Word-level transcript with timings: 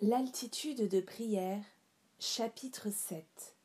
L'altitude 0.00 0.88
de 0.88 1.00
prière, 1.00 1.64
chapitre 2.20 2.88
7 2.88 3.56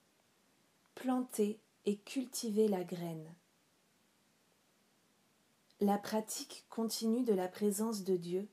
Planter 0.96 1.59
et 1.86 1.98
cultiver 1.98 2.67
la 2.67 2.83
graine. 2.83 3.36
La 5.79 5.99
pratique 5.99 6.65
continue 6.71 7.23
de 7.23 7.35
la 7.35 7.47
présence 7.47 8.04
de 8.04 8.17
Dieu 8.17 8.47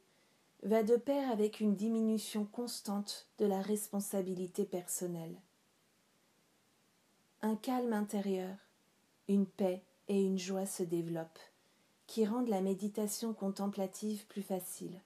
va 0.62 0.82
de 0.82 0.96
pair 0.96 1.30
avec 1.30 1.60
une 1.60 1.74
diminution 1.74 2.44
constante 2.44 3.30
de 3.38 3.46
la 3.46 3.62
responsabilité 3.62 4.66
personnelle. 4.66 5.40
Un 7.40 7.56
calme 7.56 7.94
intérieur, 7.94 8.58
une 9.26 9.46
paix 9.46 9.82
et 10.08 10.20
une 10.20 10.38
joie 10.38 10.66
se 10.66 10.82
développent, 10.82 11.40
qui 12.06 12.26
rendent 12.26 12.48
la 12.48 12.60
méditation 12.60 13.32
contemplative 13.32 14.26
plus 14.26 14.42
facile. 14.42 15.00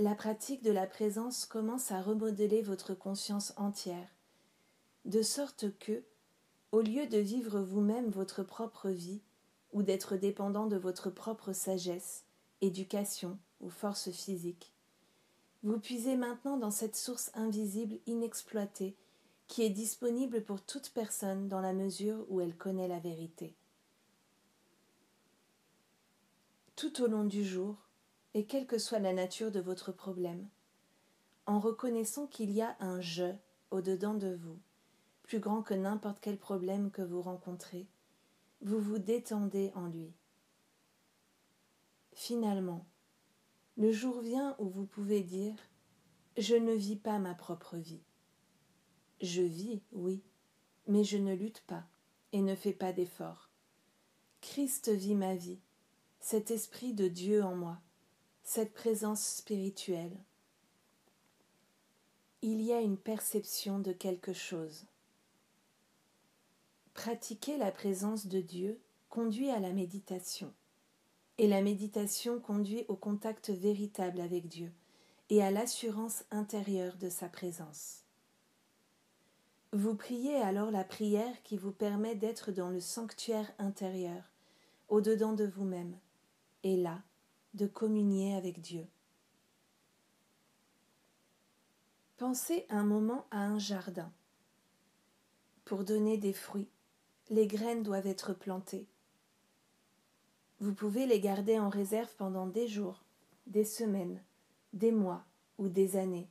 La 0.00 0.14
pratique 0.14 0.62
de 0.62 0.70
la 0.70 0.86
présence 0.86 1.44
commence 1.44 1.90
à 1.90 2.00
remodeler 2.00 2.62
votre 2.62 2.94
conscience 2.94 3.52
entière, 3.56 4.08
de 5.06 5.22
sorte 5.22 5.76
que, 5.80 6.04
au 6.70 6.82
lieu 6.82 7.08
de 7.08 7.18
vivre 7.18 7.58
vous-même 7.58 8.08
votre 8.08 8.44
propre 8.44 8.90
vie, 8.90 9.20
ou 9.72 9.82
d'être 9.82 10.16
dépendant 10.16 10.66
de 10.66 10.76
votre 10.76 11.10
propre 11.10 11.52
sagesse, 11.52 12.22
éducation 12.60 13.40
ou 13.60 13.70
force 13.70 14.12
physique, 14.12 14.72
vous 15.64 15.80
puisez 15.80 16.14
maintenant 16.14 16.58
dans 16.58 16.70
cette 16.70 16.94
source 16.94 17.32
invisible 17.34 17.98
inexploitée 18.06 18.94
qui 19.48 19.64
est 19.64 19.70
disponible 19.70 20.44
pour 20.44 20.62
toute 20.62 20.90
personne 20.90 21.48
dans 21.48 21.60
la 21.60 21.72
mesure 21.72 22.24
où 22.28 22.40
elle 22.40 22.56
connaît 22.56 22.86
la 22.86 23.00
vérité. 23.00 23.56
Tout 26.76 27.02
au 27.02 27.08
long 27.08 27.24
du 27.24 27.44
jour, 27.44 27.87
et 28.34 28.46
quelle 28.46 28.66
que 28.66 28.78
soit 28.78 28.98
la 28.98 29.12
nature 29.12 29.50
de 29.50 29.60
votre 29.60 29.92
problème, 29.92 30.48
en 31.46 31.60
reconnaissant 31.60 32.26
qu'il 32.26 32.50
y 32.50 32.60
a 32.60 32.76
un 32.80 33.00
je 33.00 33.32
au-dedans 33.70 34.14
de 34.14 34.34
vous, 34.34 34.58
plus 35.22 35.40
grand 35.40 35.62
que 35.62 35.74
n'importe 35.74 36.20
quel 36.20 36.38
problème 36.38 36.90
que 36.90 37.02
vous 37.02 37.22
rencontrez, 37.22 37.86
vous 38.60 38.80
vous 38.80 38.98
détendez 38.98 39.72
en 39.74 39.86
lui. 39.86 40.12
Finalement, 42.14 42.84
le 43.76 43.92
jour 43.92 44.20
vient 44.20 44.56
où 44.58 44.68
vous 44.68 44.86
pouvez 44.86 45.22
dire 45.22 45.54
Je 46.36 46.56
ne 46.56 46.72
vis 46.72 46.96
pas 46.96 47.18
ma 47.18 47.34
propre 47.34 47.76
vie. 47.76 48.02
Je 49.20 49.42
vis, 49.42 49.82
oui, 49.92 50.22
mais 50.86 51.04
je 51.04 51.16
ne 51.16 51.34
lutte 51.34 51.62
pas 51.66 51.84
et 52.32 52.40
ne 52.40 52.54
fais 52.54 52.72
pas 52.72 52.92
d'efforts. 52.92 53.50
Christ 54.40 54.90
vit 54.90 55.14
ma 55.14 55.34
vie, 55.34 55.60
cet 56.20 56.50
esprit 56.50 56.92
de 56.92 57.08
Dieu 57.08 57.42
en 57.44 57.54
moi, 57.54 57.80
cette 58.50 58.72
présence 58.72 59.22
spirituelle. 59.22 60.16
Il 62.40 62.62
y 62.62 62.72
a 62.72 62.80
une 62.80 62.96
perception 62.96 63.78
de 63.78 63.92
quelque 63.92 64.32
chose. 64.32 64.86
Pratiquer 66.94 67.58
la 67.58 67.70
présence 67.70 68.26
de 68.26 68.40
Dieu 68.40 68.80
conduit 69.10 69.50
à 69.50 69.60
la 69.60 69.74
méditation, 69.74 70.50
et 71.36 71.46
la 71.46 71.60
méditation 71.60 72.40
conduit 72.40 72.86
au 72.88 72.96
contact 72.96 73.50
véritable 73.50 74.18
avec 74.18 74.48
Dieu 74.48 74.72
et 75.28 75.42
à 75.42 75.50
l'assurance 75.50 76.24
intérieure 76.30 76.96
de 76.96 77.10
sa 77.10 77.28
présence. 77.28 78.04
Vous 79.74 79.94
priez 79.94 80.36
alors 80.36 80.70
la 80.70 80.84
prière 80.84 81.42
qui 81.42 81.58
vous 81.58 81.72
permet 81.72 82.14
d'être 82.14 82.50
dans 82.50 82.70
le 82.70 82.80
sanctuaire 82.80 83.52
intérieur, 83.58 84.22
au-dedans 84.88 85.34
de 85.34 85.44
vous-même, 85.44 85.98
et 86.62 86.78
là, 86.78 87.02
de 87.54 87.66
communier 87.66 88.34
avec 88.34 88.60
Dieu. 88.60 88.86
Pensez 92.16 92.66
un 92.68 92.82
moment 92.82 93.26
à 93.30 93.44
un 93.44 93.58
jardin. 93.58 94.10
Pour 95.64 95.84
donner 95.84 96.18
des 96.18 96.32
fruits, 96.32 96.68
les 97.30 97.46
graines 97.46 97.82
doivent 97.82 98.06
être 98.06 98.32
plantées. 98.32 98.86
Vous 100.60 100.74
pouvez 100.74 101.06
les 101.06 101.20
garder 101.20 101.58
en 101.58 101.68
réserve 101.68 102.12
pendant 102.16 102.46
des 102.46 102.66
jours, 102.66 103.04
des 103.46 103.64
semaines, 103.64 104.20
des 104.72 104.90
mois 104.90 105.24
ou 105.58 105.68
des 105.68 105.96
années, 105.96 106.28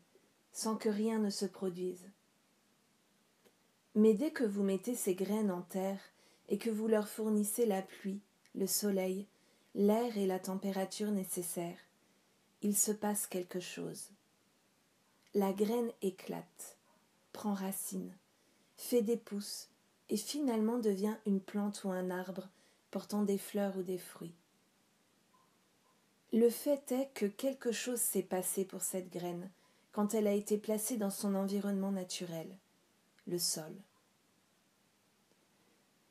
sans 0.52 0.76
que 0.76 0.90
rien 0.90 1.20
ne 1.20 1.30
se 1.30 1.46
produise. 1.46 2.10
Mais 3.96 4.14
dès 4.14 4.32
que 4.32 4.44
vous 4.44 4.64
mettez 4.64 4.96
ces 4.96 5.16
graines 5.16 5.52
en 5.52 5.62
terre 5.62 6.02
et 6.50 6.58
que 6.58 6.70
vous 6.70 6.88
leur 6.88 7.08
fournissez 7.08 7.66
la 7.66 7.82
pluie, 7.82 8.20
le 8.56 8.68
soleil, 8.68 9.26
l'air 9.78 10.18
et 10.18 10.26
la 10.26 10.40
température 10.40 11.12
nécessaires, 11.12 11.78
il 12.64 12.76
se 12.76 12.92
passe 12.92 13.28
quelque 13.28 13.60
chose. 13.60 14.10
La 15.36 15.54
graine 15.54 15.92
éclate, 16.02 16.78
prend 17.32 17.54
racine, 17.54 18.12
fait 18.76 19.04
des 19.04 19.18
pousses 19.18 19.70
et 20.10 20.18
finalement 20.18 20.80
devient 20.80 21.16
une 21.28 21.40
plante 21.40 21.84
ou 21.84 21.92
un 21.92 22.10
arbre 22.10 22.50
portant 22.90 23.22
des 23.22 23.38
fleurs 23.38 23.78
ou 23.78 23.84
des 23.84 24.00
fruits. 24.00 24.34
Le 26.34 26.50
fait 26.50 26.92
est 26.92 27.12
que 27.14 27.28
quelque 27.28 27.72
chose 27.72 28.02
s'est 28.02 28.24
passé 28.24 28.66
pour 28.66 28.82
cette 28.82 29.12
graine 29.12 29.48
quand 29.92 30.16
elle 30.16 30.26
a 30.26 30.34
été 30.34 30.58
placée 30.58 30.98
dans 30.98 31.12
son 31.12 31.36
environnement 31.36 31.92
naturel, 31.92 32.50
le 33.28 33.38
sol. 33.38 33.76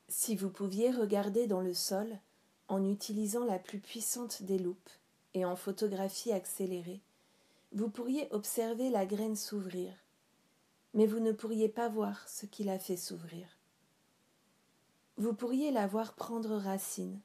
Si 0.09 0.37
vous 0.37 0.51
pouviez 0.51 0.93
regarder 0.93 1.49
dans 1.49 1.61
le 1.61 1.75
sol 1.75 2.17
en 2.69 2.85
utilisant 2.85 3.45
la 3.45 3.59
plus 3.59 3.79
puissante 3.79 4.43
des 4.43 4.59
loupes 4.59 4.91
et 5.35 5.45
en 5.45 5.57
photographie 5.57 6.33
accélérée, 6.33 7.01
vous 7.73 7.89
pourriez 7.89 8.29
observer 8.33 8.91
la 8.91 9.07
graine 9.07 9.37
s'ouvrir, 9.37 9.93
mais 10.95 11.07
vous 11.07 11.21
ne 11.21 11.33
pourriez 11.33 11.69
pas 11.69 11.89
voir 11.89 12.29
ce 12.29 12.47
qui 12.47 12.65
l'a 12.65 12.79
fait 12.79 12.97
s'ouvrir. 12.97 13.47
Vous 15.19 15.35
pourriez 15.35 15.71
la 15.71 15.87
voir 15.87 16.15
prendre 16.15 16.57
racine, 16.57 17.21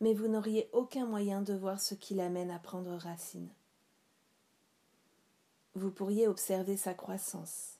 mais 0.00 0.14
vous 0.14 0.28
n'auriez 0.28 0.68
aucun 0.72 1.06
moyen 1.06 1.42
de 1.42 1.54
voir 1.54 1.80
ce 1.80 1.94
qui 1.94 2.14
l'amène 2.14 2.50
à 2.50 2.58
prendre 2.58 2.94
racine. 2.96 3.48
Vous 5.74 5.90
pourriez 5.90 6.28
observer 6.28 6.76
sa 6.76 6.92
croissance, 6.92 7.78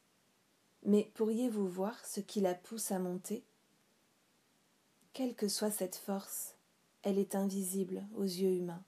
mais 0.85 1.11
pourriez-vous 1.15 1.69
voir 1.69 2.05
ce 2.07 2.21
qui 2.21 2.41
la 2.41 2.55
pousse 2.55 2.91
à 2.91 2.99
monter? 2.99 3.45
Quelle 5.13 5.35
que 5.35 5.49
soit 5.49 5.71
cette 5.71 5.97
force, 5.97 6.52
elle 7.03 7.19
est 7.19 7.35
invisible 7.35 8.07
aux 8.17 8.25
yeux 8.25 8.53
humains. 8.53 8.83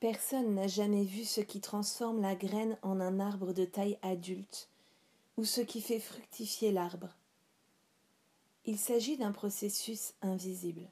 Personne 0.00 0.54
n'a 0.54 0.66
jamais 0.66 1.04
vu 1.04 1.24
ce 1.24 1.40
qui 1.40 1.60
transforme 1.60 2.22
la 2.22 2.34
graine 2.34 2.78
en 2.82 3.00
un 3.00 3.20
arbre 3.20 3.52
de 3.52 3.64
taille 3.64 3.98
adulte, 4.02 4.68
ou 5.36 5.44
ce 5.44 5.60
qui 5.60 5.80
fait 5.80 6.00
fructifier 6.00 6.72
l'arbre. 6.72 7.14
Il 8.64 8.78
s'agit 8.78 9.16
d'un 9.16 9.32
processus 9.32 10.14
invisible. 10.22 10.88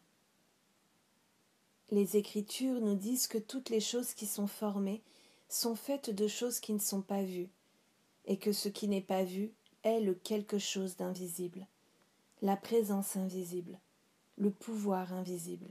Les 1.90 2.16
Écritures 2.18 2.80
nous 2.80 2.96
disent 2.96 3.28
que 3.28 3.38
toutes 3.38 3.70
les 3.70 3.80
choses 3.80 4.12
qui 4.12 4.26
sont 4.26 4.46
formées 4.46 5.02
sont 5.48 5.74
faites 5.74 6.10
de 6.10 6.28
choses 6.28 6.60
qui 6.60 6.74
ne 6.74 6.78
sont 6.78 7.00
pas 7.00 7.22
vues, 7.22 7.48
et 8.26 8.38
que 8.38 8.52
ce 8.52 8.68
qui 8.68 8.88
n'est 8.88 9.00
pas 9.00 9.24
vu 9.24 9.52
est 9.84 10.00
le 10.00 10.12
quelque 10.14 10.58
chose 10.58 10.96
d'invisible, 10.96 11.66
la 12.42 12.56
présence 12.56 13.16
invisible, 13.16 13.78
le 14.38 14.50
pouvoir 14.50 15.12
invisible. 15.12 15.68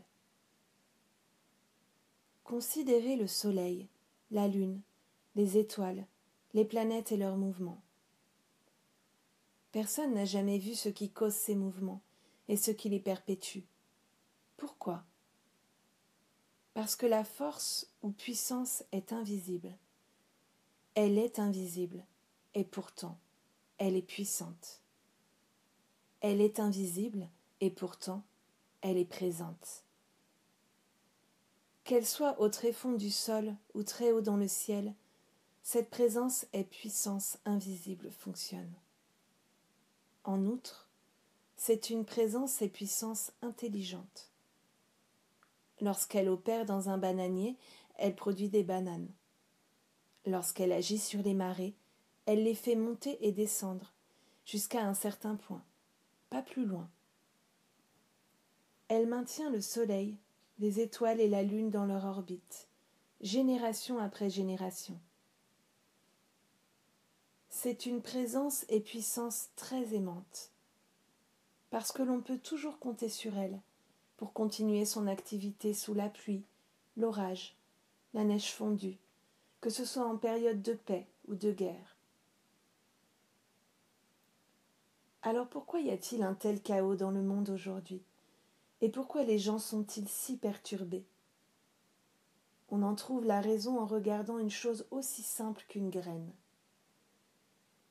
Considérez 2.44 3.16
le 3.16 3.28
Soleil, 3.28 3.88
la 4.30 4.48
Lune, 4.48 4.82
les 5.36 5.58
étoiles, 5.58 6.06
les 6.54 6.66
planètes 6.66 7.12
et 7.12 7.18
leurs 7.18 7.38
mouvements. 7.38 7.82
Personne 9.72 10.14
n'a 10.14 10.26
jamais 10.26 10.58
vu 10.58 10.76
ce 10.76 10.90
qui 10.90 11.10
cause 11.10 11.34
ces 11.34 11.56
mouvements 11.56 12.02
et 12.50 12.58
ce 12.58 12.72
qui 12.72 12.90
les 12.90 13.00
perpétue. 13.00 13.64
Pourquoi? 14.58 15.04
Parce 16.74 16.96
que 16.96 17.06
la 17.06 17.24
force 17.24 17.90
ou 18.02 18.12
puissance 18.12 18.84
est 18.92 19.14
invisible. 19.14 19.78
Elle 20.94 21.18
est 21.18 21.40
invisible, 21.40 22.06
et 22.54 22.64
pourtant, 22.64 23.18
elle 23.78 23.96
est 23.96 24.02
puissante. 24.02 24.82
Elle 26.22 26.42
est 26.42 26.60
invisible, 26.60 27.30
et 27.62 27.70
pourtant, 27.70 28.24
elle 28.88 28.98
est 28.98 29.06
présente. 29.06 29.84
Qu'elle 31.84 32.06
soit 32.06 32.40
au 32.40 32.48
tréfonds 32.48 32.94
du 32.94 33.12
sol 33.12 33.54
ou 33.74 33.84
très 33.84 34.14
haut 34.14 34.22
dans 34.22 34.38
le 34.38 34.48
ciel, 34.48 34.94
cette 35.62 35.90
présence 35.90 36.46
et 36.54 36.64
puissance 36.64 37.38
invisible 37.44 38.10
fonctionne. 38.12 38.74
En 40.24 40.46
outre, 40.46 40.90
c'est 41.58 41.90
une 41.90 42.06
présence 42.06 42.62
et 42.62 42.70
puissance 42.70 43.32
intelligente. 43.42 44.32
Lorsqu'elle 45.82 46.30
opère 46.30 46.66
dans 46.66 46.88
un 46.88 46.98
bananier, 46.98 47.58
elle 47.98 48.16
produit 48.16 48.50
des 48.50 48.64
bananes. 48.64 49.10
Lorsqu'elle 50.26 50.72
agit 50.72 51.00
sur 51.00 51.22
les 51.24 51.34
marées, 51.34 51.76
elle 52.26 52.44
les 52.44 52.56
fait 52.56 52.76
monter 52.76 53.18
et 53.26 53.34
descendre, 53.34 53.92
jusqu'à 54.46 54.82
un 54.82 54.94
certain 54.94 55.36
point, 55.36 55.64
pas 56.30 56.42
plus 56.42 56.66
loin. 56.66 56.90
Elle 58.90 59.08
maintient 59.08 59.50
le 59.50 59.60
Soleil, 59.60 60.16
les 60.60 60.80
étoiles 60.80 61.20
et 61.20 61.28
la 61.28 61.44
Lune 61.44 61.70
dans 61.70 61.86
leur 61.86 62.06
orbite, 62.06 62.68
génération 63.20 64.00
après 64.00 64.30
génération. 64.30 64.98
C'est 67.50 67.86
une 67.86 68.02
présence 68.02 68.66
et 68.70 68.80
puissance 68.80 69.50
très 69.58 69.94
aimante, 69.94 70.52
parce 71.70 71.92
que 71.92 72.02
l'on 72.02 72.22
peut 72.22 72.38
toujours 72.38 72.80
compter 72.80 73.10
sur 73.10 73.38
elle 73.38 73.60
pour 74.16 74.32
continuer 74.32 74.86
son 74.86 75.08
activité 75.08 75.74
sous 75.74 75.94
la 75.94 76.08
pluie, 76.08 76.44
l'orage, 76.96 77.58
la 78.14 78.24
neige 78.24 78.54
fondue, 78.54 78.98
que 79.60 79.70
ce 79.70 79.84
soit 79.84 80.06
en 80.06 80.16
période 80.16 80.62
de 80.62 80.74
paix 80.74 81.06
ou 81.28 81.36
de 81.36 81.52
guerre. 81.52 81.98
Alors 85.24 85.48
pourquoi 85.48 85.82
y 85.82 85.92
a-t-il 85.92 86.24
un 86.24 86.36
tel 86.36 86.62
chaos 86.62 86.96
dans 86.96 87.12
le 87.12 87.22
monde 87.22 87.50
aujourd'hui? 87.50 88.02
Et 88.82 88.90
pourquoi 88.90 89.24
les 89.24 89.40
gens 89.40 89.60
sont-ils 89.60 90.08
si 90.08 90.38
perturbés? 90.38 91.06
On 92.70 92.84
en 92.84 92.96
trouve 92.96 93.26
la 93.26 93.42
raison 93.42 93.80
en 93.80 93.86
regardant 93.86 94.38
une 94.38 94.52
chose 94.52 94.86
aussi 94.92 95.24
simple 95.24 95.64
qu'une 95.68 95.90
graine. 95.90 96.32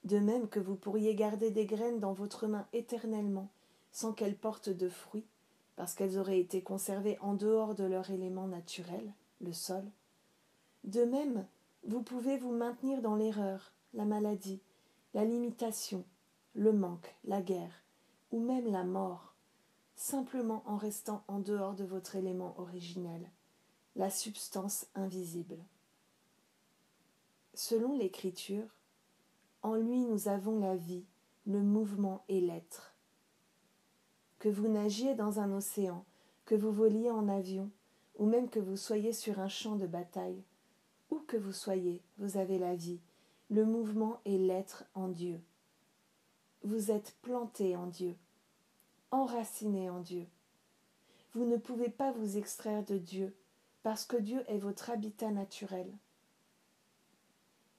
De 0.04 0.18
même 0.18 0.48
que 0.48 0.60
vous 0.60 0.76
pourriez 0.76 1.14
garder 1.14 1.50
des 1.50 1.66
graines 1.66 1.98
dans 1.98 2.12
votre 2.12 2.46
main 2.46 2.68
éternellement 2.72 3.50
sans 3.90 4.12
qu'elles 4.12 4.36
portent 4.36 4.68
de 4.68 4.88
fruits, 4.88 5.26
parce 5.74 5.94
qu'elles 5.94 6.18
auraient 6.18 6.38
été 6.38 6.62
conservées 6.62 7.18
en 7.20 7.34
dehors 7.34 7.74
de 7.74 7.84
leur 7.84 8.10
élément 8.10 8.46
naturel, 8.46 9.12
le 9.40 9.52
sol. 9.52 9.84
De 10.84 11.04
même, 11.04 11.46
vous 11.84 12.02
pouvez 12.02 12.36
vous 12.36 12.52
maintenir 12.52 13.00
dans 13.00 13.16
l'erreur, 13.16 13.72
la 13.94 14.04
maladie, 14.04 14.60
la 15.14 15.24
limitation, 15.24 16.04
le 16.54 16.72
manque, 16.72 17.16
la 17.24 17.40
guerre, 17.40 17.82
ou 18.32 18.40
même 18.40 18.70
la 18.70 18.84
mort, 18.84 19.34
simplement 19.96 20.62
en 20.66 20.76
restant 20.76 21.24
en 21.26 21.40
dehors 21.40 21.74
de 21.74 21.84
votre 21.84 22.14
élément 22.14 22.54
originel, 22.58 23.28
la 23.96 24.10
substance 24.10 24.86
invisible. 24.94 25.58
Selon 27.54 27.96
l'Écriture, 27.96 28.68
en 29.62 29.74
lui 29.74 30.04
nous 30.04 30.28
avons 30.28 30.60
la 30.60 30.76
vie, 30.76 31.04
le 31.46 31.62
mouvement 31.62 32.24
et 32.28 32.40
l'être. 32.40 32.94
Que 34.38 34.48
vous 34.48 34.68
nagiez 34.68 35.14
dans 35.14 35.40
un 35.40 35.52
océan, 35.52 36.04
que 36.44 36.54
vous 36.54 36.70
voliez 36.70 37.10
en 37.10 37.28
avion, 37.28 37.70
ou 38.18 38.26
même 38.26 38.48
que 38.48 38.60
vous 38.60 38.76
soyez 38.76 39.12
sur 39.12 39.40
un 39.40 39.48
champ 39.48 39.76
de 39.76 39.86
bataille, 39.86 40.44
où 41.10 41.18
que 41.20 41.36
vous 41.36 41.52
soyez, 41.52 42.02
vous 42.18 42.36
avez 42.36 42.58
la 42.58 42.76
vie, 42.76 43.00
le 43.48 43.64
mouvement 43.64 44.20
et 44.24 44.38
l'être 44.38 44.84
en 44.94 45.08
Dieu 45.08 45.40
vous 46.66 46.90
êtes 46.90 47.14
planté 47.22 47.76
en 47.76 47.86
Dieu, 47.86 48.16
enraciné 49.16 49.90
en 49.90 50.00
Dieu. 50.00 50.26
Vous 51.34 51.44
ne 51.44 51.56
pouvez 51.56 51.90
pas 51.90 52.12
vous 52.12 52.36
extraire 52.36 52.84
de 52.84 52.98
Dieu, 52.98 53.34
parce 53.82 54.04
que 54.04 54.16
Dieu 54.16 54.42
est 54.48 54.58
votre 54.58 54.90
habitat 54.90 55.30
naturel. 55.30 55.86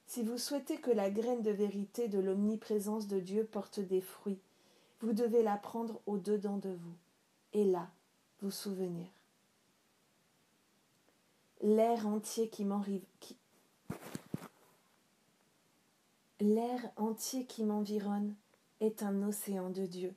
Si 0.07 0.23
vous 0.23 0.37
souhaitez 0.37 0.77
que 0.77 0.91
la 0.91 1.09
graine 1.09 1.41
de 1.41 1.51
vérité 1.51 2.07
de 2.07 2.19
l'omniprésence 2.19 3.07
de 3.07 3.19
Dieu 3.19 3.43
porte 3.45 3.79
des 3.79 4.01
fruits, 4.01 4.39
vous 5.01 5.13
devez 5.13 5.43
la 5.43 5.57
prendre 5.57 5.99
au-dedans 6.05 6.57
de 6.57 6.69
vous, 6.69 6.95
et 7.53 7.65
là, 7.65 7.89
vous 8.41 8.51
souvenir. 8.51 9.07
L'air 11.61 12.07
entier 12.07 12.49
qui 12.49 12.65
qui... 13.19 13.35
L'air 16.39 16.91
entier 16.97 17.45
qui 17.45 17.63
m'environne 17.63 18.35
est 18.79 19.01
un 19.01 19.23
océan 19.23 19.71
de 19.71 19.87
Dieu, 19.87 20.13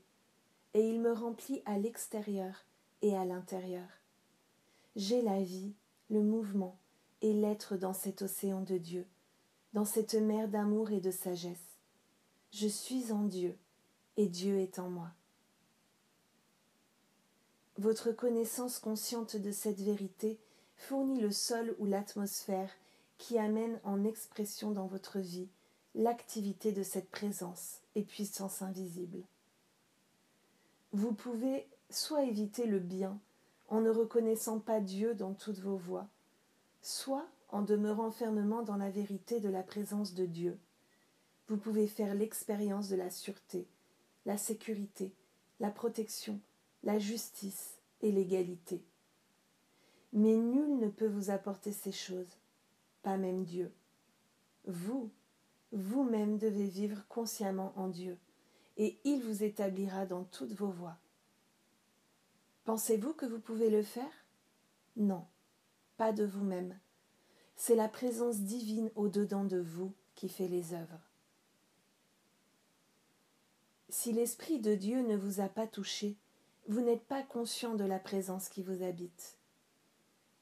et 0.75 0.89
il 0.89 1.01
me 1.01 1.13
remplit 1.13 1.63
à 1.67 1.79
l'extérieur 1.79 2.65
et 3.03 3.17
à 3.17 3.25
l'intérieur. 3.25 3.89
J'ai 4.97 5.23
la 5.23 5.43
vie, 5.43 5.75
le 6.09 6.23
mouvement 6.23 6.79
et 7.23 7.33
l'être 7.33 7.77
dans 7.77 7.93
cet 7.93 8.23
océan 8.23 8.61
de 8.61 8.79
Dieu, 8.79 9.07
dans 9.73 9.85
cette 9.85 10.15
mer 10.15 10.49
d'amour 10.49 10.91
et 10.91 11.01
de 11.01 11.11
sagesse. 11.11 11.79
Je 12.53 12.67
suis 12.67 13.13
en 13.13 13.25
Dieu, 13.25 13.57
et 14.17 14.27
Dieu 14.27 14.59
est 14.59 14.79
en 14.79 14.91
moi. 14.91 15.11
Votre 17.79 18.13
connaissance 18.13 18.79
consciente 18.79 19.37
de 19.37 19.53
cette 19.53 19.81
vérité 19.81 20.39
fournit 20.77 21.21
le 21.21 21.31
sol 21.31 21.75
ou 21.79 21.87
l'atmosphère 21.87 22.71
qui 23.19 23.39
amène 23.39 23.81
en 23.85 24.05
expression 24.05 24.71
dans 24.73 24.87
votre 24.87 25.19
vie 25.19 25.49
l'activité 25.95 26.73
de 26.73 26.83
cette 26.83 27.11
présence 27.11 27.79
et 27.95 28.03
puissance 28.03 28.63
invisible. 28.63 29.23
Vous 30.93 31.13
pouvez 31.13 31.69
soit 31.89 32.25
éviter 32.25 32.67
le 32.67 32.81
bien 32.81 33.21
en 33.69 33.81
ne 33.81 33.91
reconnaissant 33.91 34.59
pas 34.59 34.81
Dieu 34.81 35.15
dans 35.15 35.35
toutes 35.35 35.61
vos 35.61 35.77
voies, 35.77 36.09
soit 36.83 37.29
en 37.49 37.63
demeurant 37.63 38.11
fermement 38.11 38.63
dans 38.63 38.77
la 38.77 38.91
vérité 38.91 39.39
de 39.39 39.49
la 39.49 39.63
présence 39.63 40.15
de 40.15 40.27
Dieu. 40.27 40.59
Vous 41.47 41.57
pouvez 41.57 41.87
faire 41.87 42.15
l'expérience 42.15 42.89
de 42.89 42.97
la 42.97 43.11
sûreté, 43.11 43.69
la 44.27 44.37
sécurité, 44.37 45.13
la 45.61 45.71
protection, 45.71 46.41
la 46.83 46.99
justice 46.99 47.79
et 48.03 48.11
l'égalité. 48.11 48.83
Mais 50.13 50.37
nul 50.37 50.79
ne 50.79 50.89
peut 50.89 51.07
vous 51.07 51.31
apporter 51.31 51.71
ces 51.71 51.93
choses, 51.93 52.39
pas 53.03 53.17
même 53.17 53.45
Dieu. 53.45 53.73
Vous, 54.67 55.11
vous-même 55.71 56.39
devez 56.39 56.67
vivre 56.67 57.07
consciemment 57.09 57.73
en 57.77 57.87
Dieu, 57.87 58.19
et 58.81 58.99
il 59.05 59.23
vous 59.23 59.45
établira 59.45 60.07
dans 60.07 60.25
toutes 60.25 60.55
vos 60.55 60.71
voies. 60.71 60.97
Pensez-vous 62.65 63.13
que 63.13 63.27
vous 63.27 63.39
pouvez 63.39 63.71
le 63.71 63.83
faire? 63.83 64.11
Non, 64.97 65.25
pas 65.97 66.13
de 66.13 66.25
vous-même. 66.25 66.77
C'est 67.57 67.77
la 67.77 67.89
présence 67.89 68.41
divine 68.41 68.91
au-dedans 68.97 69.45
de 69.45 69.61
vous 69.61 69.93
qui 70.15 70.29
fait 70.29 70.49
les 70.49 70.75
œuvres. 70.75 71.01
Si 73.91 74.13
l'Esprit 74.13 74.59
de 74.59 74.75
Dieu 74.75 75.03
ne 75.03 75.17
vous 75.17 75.41
a 75.41 75.49
pas 75.49 75.67
touché, 75.67 76.17
vous 76.67 76.81
n'êtes 76.81 77.05
pas 77.05 77.23
conscient 77.23 77.75
de 77.75 77.85
la 77.85 77.99
présence 77.99 78.49
qui 78.49 78.63
vous 78.63 78.83
habite. 78.83 79.37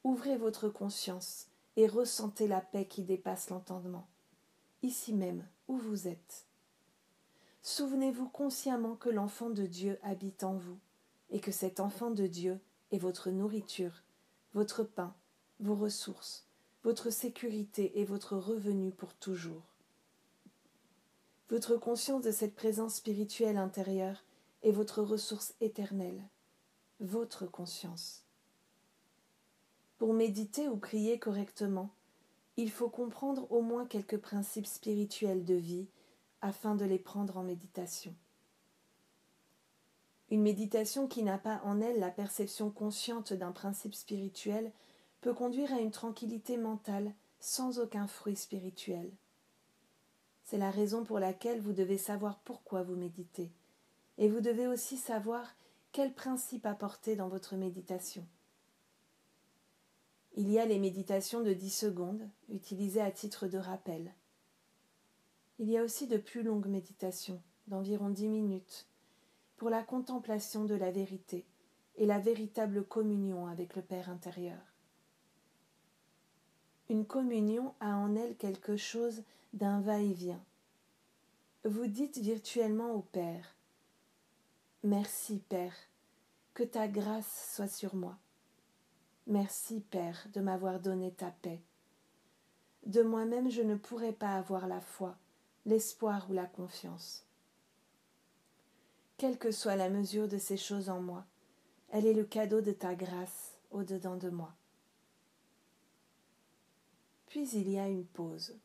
Ouvrez 0.05 0.37
votre 0.37 0.69
conscience 0.69 1.49
et 1.76 1.87
ressentez 1.87 2.46
la 2.46 2.61
paix 2.61 2.87
qui 2.87 3.02
dépasse 3.02 3.50
l'entendement 3.50 4.06
ici 4.82 5.12
même 5.12 5.44
où 5.67 5.76
vous 5.76 6.08
êtes. 6.08 6.48
Souvenez-vous 7.70 8.31
consciemment 8.31 8.97
que 8.97 9.11
l'enfant 9.11 9.50
de 9.50 9.67
Dieu 9.67 9.99
habite 10.03 10.43
en 10.43 10.55
vous, 10.55 10.79
et 11.29 11.38
que 11.38 11.53
cet 11.53 11.81
enfant 11.81 12.11
de 12.11 12.26
Dieu 12.26 12.59
est 12.93 12.99
votre 12.99 13.29
nourriture, 13.29 14.05
votre 14.55 14.85
pain, 14.85 15.15
vos 15.61 15.75
ressources, 15.75 16.47
votre 16.82 17.11
sécurité 17.11 18.01
et 18.01 18.06
votre 18.06 18.39
revenu 18.39 18.91
pour 18.91 19.13
toujours. 19.13 19.75
Votre 21.51 21.77
conscience 21.77 22.22
de 22.22 22.31
cette 22.31 22.55
présence 22.55 22.94
spirituelle 22.94 23.58
intérieure 23.58 24.25
est 24.63 24.72
votre 24.72 25.03
ressource 25.03 25.53
éternelle, 25.60 26.22
votre 27.01 27.44
conscience. 27.44 28.25
Pour 29.98 30.15
méditer 30.15 30.69
ou 30.69 30.79
prier 30.79 31.19
correctement, 31.19 31.91
il 32.56 32.70
faut 32.70 32.89
comprendre 32.89 33.46
au 33.53 33.60
moins 33.60 33.84
quelques 33.84 34.19
principes 34.19 34.67
spirituels 34.67 35.44
de 35.44 35.55
vie 35.55 35.87
afin 36.41 36.75
de 36.75 36.85
les 36.85 36.99
prendre 36.99 37.37
en 37.37 37.43
méditation. 37.43 38.15
Une 40.31 40.43
méditation 40.43 41.09
qui 41.09 41.23
n'a 41.23 41.39
pas 41.39 41.61
en 41.65 41.81
elle 41.81 42.01
la 42.01 42.11
perception 42.11 42.71
consciente 42.71 43.33
d'un 43.33 43.53
principe 43.53 43.95
spirituel 43.95 44.73
peut 45.21 45.33
conduire 45.33 45.73
à 45.73 45.81
une 45.81 45.91
tranquillité 45.91 46.57
mentale 46.57 47.13
sans 47.41 47.79
aucun 47.79 48.07
fruit 48.07 48.37
spirituel. 48.37 49.11
C'est 50.45 50.59
la 50.59 50.71
raison 50.71 51.05
pour 51.05 51.19
laquelle 51.19 51.61
vous 51.61 51.73
devez 51.73 51.99
savoir 51.99 52.39
pourquoi 52.41 52.83
vous 52.83 52.97
méditez, 52.97 53.51
et 54.17 54.29
vous 54.29 54.41
devez 54.41 54.67
aussi 54.67 54.97
savoir 54.97 55.55
quel 55.93 56.13
principe 56.13 56.67
apporter 56.67 57.17
dans 57.17 57.29
votre 57.29 57.57
méditation. 57.57 58.27
Il 60.37 60.51
y 60.51 60.59
a 60.59 60.67
les 60.67 60.79
méditations 60.79 61.43
de 61.43 61.53
dix 61.53 61.71
secondes, 61.71 62.29
utilisées 62.49 63.01
à 63.01 63.11
titre 63.11 63.47
de 63.49 63.59
rappel. 63.59 64.13
Il 65.60 65.69
y 65.69 65.77
a 65.77 65.82
aussi 65.82 66.06
de 66.06 66.19
plus 66.19 66.43
longues 66.43 66.69
méditations, 66.69 67.43
d'environ 67.67 68.10
dix 68.10 68.29
minutes, 68.29 68.86
pour 69.56 69.70
la 69.70 69.82
contemplation 69.82 70.65
de 70.65 70.74
la 70.74 70.93
vérité 70.93 71.44
et 71.96 72.06
la 72.06 72.20
véritable 72.20 72.84
communion 72.84 73.48
avec 73.48 73.74
le 73.74 73.82
Père 73.82 74.08
intérieur. 74.08 74.60
Une 76.88 77.05
communion 77.05 77.74
a 77.81 77.96
en 77.96 78.15
elle 78.15 78.36
quelque 78.36 78.77
chose 78.77 79.22
d'un 79.53 79.81
va-et-vient. 79.81 80.43
Vous 81.65 81.88
dites 81.88 82.19
virtuellement 82.19 82.93
au 82.93 83.00
Père 83.00 83.56
Merci, 84.84 85.43
Père, 85.48 85.74
que 86.55 86.62
ta 86.62 86.86
grâce 86.86 87.53
soit 87.55 87.67
sur 87.67 87.96
moi. 87.96 88.17
Merci, 89.27 89.81
Père, 89.81 90.29
de 90.32 90.41
m'avoir 90.41 90.79
donné 90.79 91.10
ta 91.12 91.32
paix. 91.43 91.60
De 92.86 93.03
moi-même 93.03 93.50
je 93.50 93.60
ne 93.60 93.74
pourrais 93.74 94.12
pas 94.12 94.36
avoir 94.36 94.69
la 94.69 94.81
foi, 94.81 95.19
l'espoir 95.69 96.31
ou 96.31 96.32
la 96.32 96.46
confiance. 96.46 97.27
Quelle 99.19 99.37
que 99.37 99.51
soit 99.51 99.77
la 99.77 99.91
mesure 99.91 100.27
de 100.27 100.39
ces 100.39 100.56
choses 100.56 100.89
en 100.89 101.03
moi, 101.03 101.27
elle 101.91 102.06
est 102.06 102.15
le 102.15 102.25
cadeau 102.25 102.63
de 102.63 102.72
ta 102.72 102.94
grâce 102.94 103.53
au-dedans 103.70 104.17
de 104.17 104.31
moi. 104.31 104.55
Puis 107.27 107.51
il 107.51 107.69
y 107.69 107.79
a 107.79 107.87
une 107.87 108.06
pause, 108.06 108.56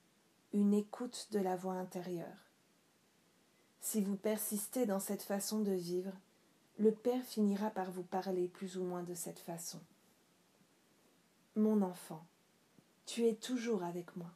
une 0.53 0.73
écoute 0.73 1.27
de 1.31 1.39
la 1.39 1.57
voix 1.57 1.73
intérieure. 1.73 2.51
Si 3.81 4.01
vous 4.01 4.15
persistez 4.15 4.85
dans 4.85 5.01
cette 5.01 5.23
façon 5.23 5.59
de 5.59 5.73
vivre, 5.73 6.13
le 6.79 6.93
Père 6.93 7.25
finira 7.25 7.69
par 7.69 7.91
vous 7.91 8.03
parler 8.03 8.47
plus 8.47 8.77
ou 8.77 8.83
moins 8.85 9.03
de 9.03 9.13
cette 9.13 9.39
façon. 9.39 9.81
Mon 11.57 11.81
enfant, 11.81 12.25
tu 13.05 13.27
es 13.27 13.35
toujours 13.35 13.83
avec 13.83 14.15
moi. 14.15 14.31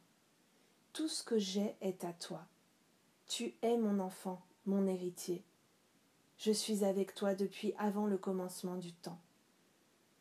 Tout 0.92 1.08
ce 1.08 1.22
que 1.22 1.38
j'ai 1.38 1.74
est 1.80 2.04
à 2.04 2.12
toi. 2.12 2.46
Tu 3.28 3.54
es 3.60 3.76
mon 3.76 4.00
enfant, 4.00 4.40
mon 4.64 4.86
héritier. 4.86 5.44
Je 6.38 6.50
suis 6.50 6.82
avec 6.82 7.14
toi 7.14 7.34
depuis 7.34 7.74
avant 7.78 8.06
le 8.06 8.16
commencement 8.16 8.76
du 8.76 8.94
temps. 8.94 9.18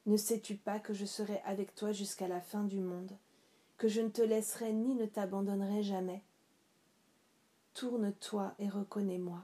Ne 0.07 0.17
sais-tu 0.17 0.55
pas 0.55 0.79
que 0.79 0.93
je 0.93 1.05
serai 1.05 1.39
avec 1.45 1.73
toi 1.73 1.93
jusqu'à 1.93 2.27
la 2.27 2.41
fin 2.41 2.65
du 2.65 2.81
monde, 2.81 3.13
que 3.77 3.87
je 3.87 4.01
ne 4.01 4.09
te 4.09 4.21
laisserai 4.21 4.73
ni 4.73 4.93
ne 4.93 5.05
t'abandonnerai 5.05 5.83
jamais? 5.83 6.21
Tourne-toi 7.73 8.53
et 8.59 8.67
reconnais-moi. 8.67 9.41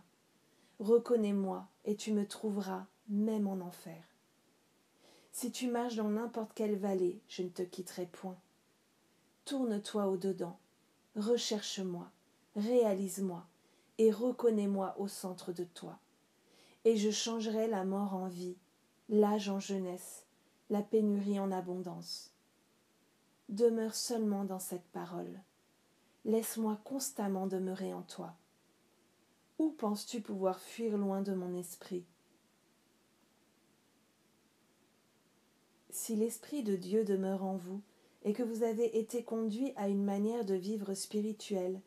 Reconnais-moi 0.79 1.65
et 1.85 1.95
tu 1.95 2.11
me 2.11 2.27
trouveras 2.27 2.85
même 3.07 3.47
en 3.47 3.61
enfer. 3.61 4.03
Si 5.31 5.53
tu 5.53 5.67
marches 5.67 5.95
dans 5.95 6.09
n'importe 6.09 6.51
quelle 6.53 6.75
vallée, 6.75 7.21
je 7.29 7.43
ne 7.43 7.49
te 7.49 7.61
quitterai 7.61 8.07
point. 8.07 8.37
Tourne-toi 9.45 10.07
au-dedans, 10.07 10.59
recherche-moi, 11.15 12.11
réalise-moi, 12.55 13.45
et 13.97 14.11
reconnais-moi 14.11 14.95
au 14.97 15.07
centre 15.07 15.51
de 15.51 15.63
toi. 15.63 15.99
Et 16.85 16.97
je 16.97 17.11
changerai 17.11 17.67
la 17.67 17.85
mort 17.85 18.13
en 18.13 18.27
vie, 18.27 18.57
l'âge 19.09 19.49
en 19.49 19.59
jeunesse, 19.59 20.25
la 20.69 20.81
pénurie 20.81 21.39
en 21.39 21.51
abondance. 21.51 22.33
Demeure 23.49 23.95
seulement 23.95 24.45
dans 24.45 24.59
cette 24.59 24.87
parole. 24.91 25.39
Laisse-moi 26.25 26.79
constamment 26.83 27.47
demeurer 27.47 27.93
en 27.93 28.01
toi. 28.01 28.33
Où 29.59 29.69
penses-tu 29.71 30.21
pouvoir 30.21 30.59
fuir 30.59 30.97
loin 30.97 31.21
de 31.21 31.33
mon 31.33 31.53
esprit? 31.53 32.05
Si 35.89 36.15
l'Esprit 36.15 36.63
de 36.63 36.75
Dieu 36.75 37.03
demeure 37.03 37.43
en 37.43 37.55
vous, 37.55 37.81
et 38.25 38.33
que 38.33 38.43
vous 38.43 38.63
avez 38.63 38.97
été 38.97 39.23
conduit 39.23 39.73
à 39.75 39.89
une 39.89 40.03
manière 40.03 40.45
de 40.45 40.55
vivre 40.55 40.93
spirituelle, 40.93 41.81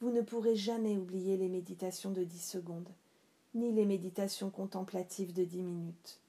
vous 0.00 0.10
ne 0.10 0.22
pourrez 0.22 0.56
jamais 0.56 0.96
oublier 0.96 1.36
les 1.36 1.48
méditations 1.48 2.10
de 2.10 2.24
dix 2.24 2.42
secondes, 2.42 2.88
ni 3.54 3.72
les 3.72 3.84
méditations 3.84 4.50
contemplatives 4.50 5.34
de 5.34 5.44
dix 5.44 5.62
minutes. 5.62 6.20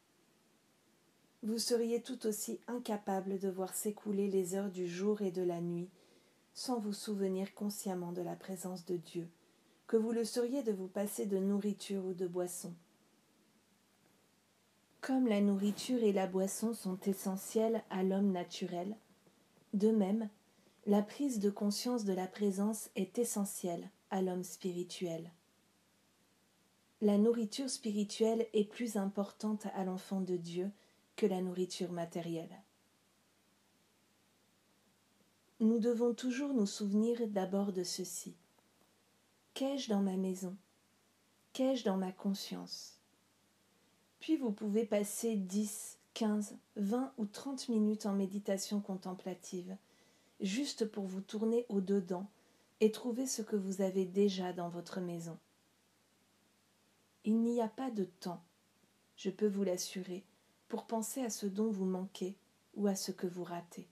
Vous 1.44 1.58
seriez 1.58 2.02
tout 2.02 2.28
aussi 2.28 2.60
incapable 2.68 3.40
de 3.40 3.50
voir 3.50 3.74
s'écouler 3.74 4.28
les 4.28 4.56
heures 4.56 4.70
du 4.70 4.88
jour 4.88 5.22
et 5.22 5.32
de 5.32 5.42
la 5.42 5.62
nuit 5.62 5.90
sans 6.54 6.80
vous 6.80 6.94
souvenir 6.94 7.54
consciemment 7.56 8.12
de 8.12 8.22
la 8.22 8.36
présence 8.36 8.86
de 8.86 8.98
Dieu, 8.98 9.28
que 9.88 9.98
vous 9.98 10.12
le 10.12 10.26
seriez 10.26 10.64
de 10.64 10.74
vous 10.74 10.88
passer 10.88 11.26
de 11.26 11.38
nourriture 11.38 12.06
ou 12.06 12.14
de 12.14 12.28
boisson. 12.28 12.74
Comme 15.00 15.28
la 15.28 15.42
nourriture 15.42 16.04
et 16.04 16.14
la 16.14 16.28
boisson 16.28 16.74
sont 16.74 17.00
essentielles 17.06 17.82
à 17.90 18.04
l'homme 18.04 18.32
naturel, 18.32 18.96
de 19.74 19.90
même, 19.90 20.30
la 20.88 21.04
prise 21.04 21.40
de 21.40 21.50
conscience 21.50 22.06
de 22.06 22.14
la 22.14 22.28
présence 22.28 22.90
est 22.96 23.20
essentielle 23.20 23.90
à 24.10 24.22
l'homme 24.22 24.44
spirituel. 24.44 25.32
La 27.02 27.18
nourriture 27.18 27.70
spirituelle 27.70 28.48
est 28.54 28.66
plus 28.66 28.98
importante 28.98 29.68
à 29.76 29.84
l'enfant 29.84 30.22
de 30.22 30.38
Dieu 30.38 30.72
que 31.16 31.26
la 31.28 31.42
nourriture 31.42 31.92
matérielle. 31.92 32.62
Nous 35.60 35.78
devons 35.78 36.16
toujours 36.16 36.54
nous 36.54 36.66
souvenir 36.66 37.28
d'abord 37.28 37.74
de 37.74 37.84
ceci. 37.84 38.36
Qu'ai-je 39.54 39.90
dans 39.90 40.02
ma 40.02 40.18
maison? 40.18 40.58
Qu'ai-je 41.54 41.84
dans 41.84 41.98
ma 41.98 42.12
conscience? 42.12 43.00
Puis 44.20 44.38
vous 44.38 44.52
pouvez 44.52 44.86
passer 44.86 45.36
dix, 45.36 46.00
15, 46.16 46.58
20 46.78 47.14
ou 47.18 47.26
30 47.28 47.70
minutes 47.70 48.08
en 48.08 48.14
méditation 48.14 48.82
contemplative, 48.82 49.78
juste 50.42 50.86
pour 50.86 51.06
vous 51.06 51.22
tourner 51.22 51.66
au 51.70 51.82
dedans 51.82 52.28
et 52.80 52.92
trouver 52.92 53.28
ce 53.28 53.42
que 53.42 53.56
vous 53.56 53.82
avez 53.82 54.06
déjà 54.06 54.54
dans 54.54 54.70
votre 54.70 55.00
maison. 55.00 55.38
Il 57.24 57.42
n'y 57.42 57.62
a 57.62 57.68
pas 57.68 57.92
de 57.92 58.06
temps, 58.06 58.42
je 59.16 59.30
peux 59.30 59.48
vous 59.48 59.64
l'assurer, 59.64 60.24
pour 60.68 60.86
penser 60.86 61.22
à 61.22 61.30
ce 61.30 61.46
dont 61.46 61.70
vous 61.70 61.86
manquez 61.86 62.36
ou 62.76 62.88
à 62.88 62.96
ce 62.96 63.12
que 63.12 63.28
vous 63.28 63.44
ratez. 63.44 63.88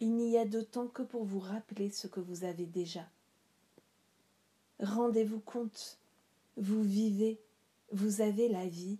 Il 0.00 0.14
n'y 0.16 0.36
a 0.36 0.44
de 0.44 0.60
temps 0.60 0.88
que 0.88 1.02
pour 1.02 1.24
vous 1.24 1.40
rappeler 1.40 1.90
ce 1.90 2.06
que 2.06 2.20
vous 2.20 2.44
avez 2.44 2.66
déjà. 2.66 3.08
Rendez-vous 4.80 5.40
compte, 5.40 5.98
vous 6.56 6.82
vivez, 6.82 7.40
vous 7.92 8.20
avez 8.20 8.48
la 8.48 8.66
vie 8.66 8.98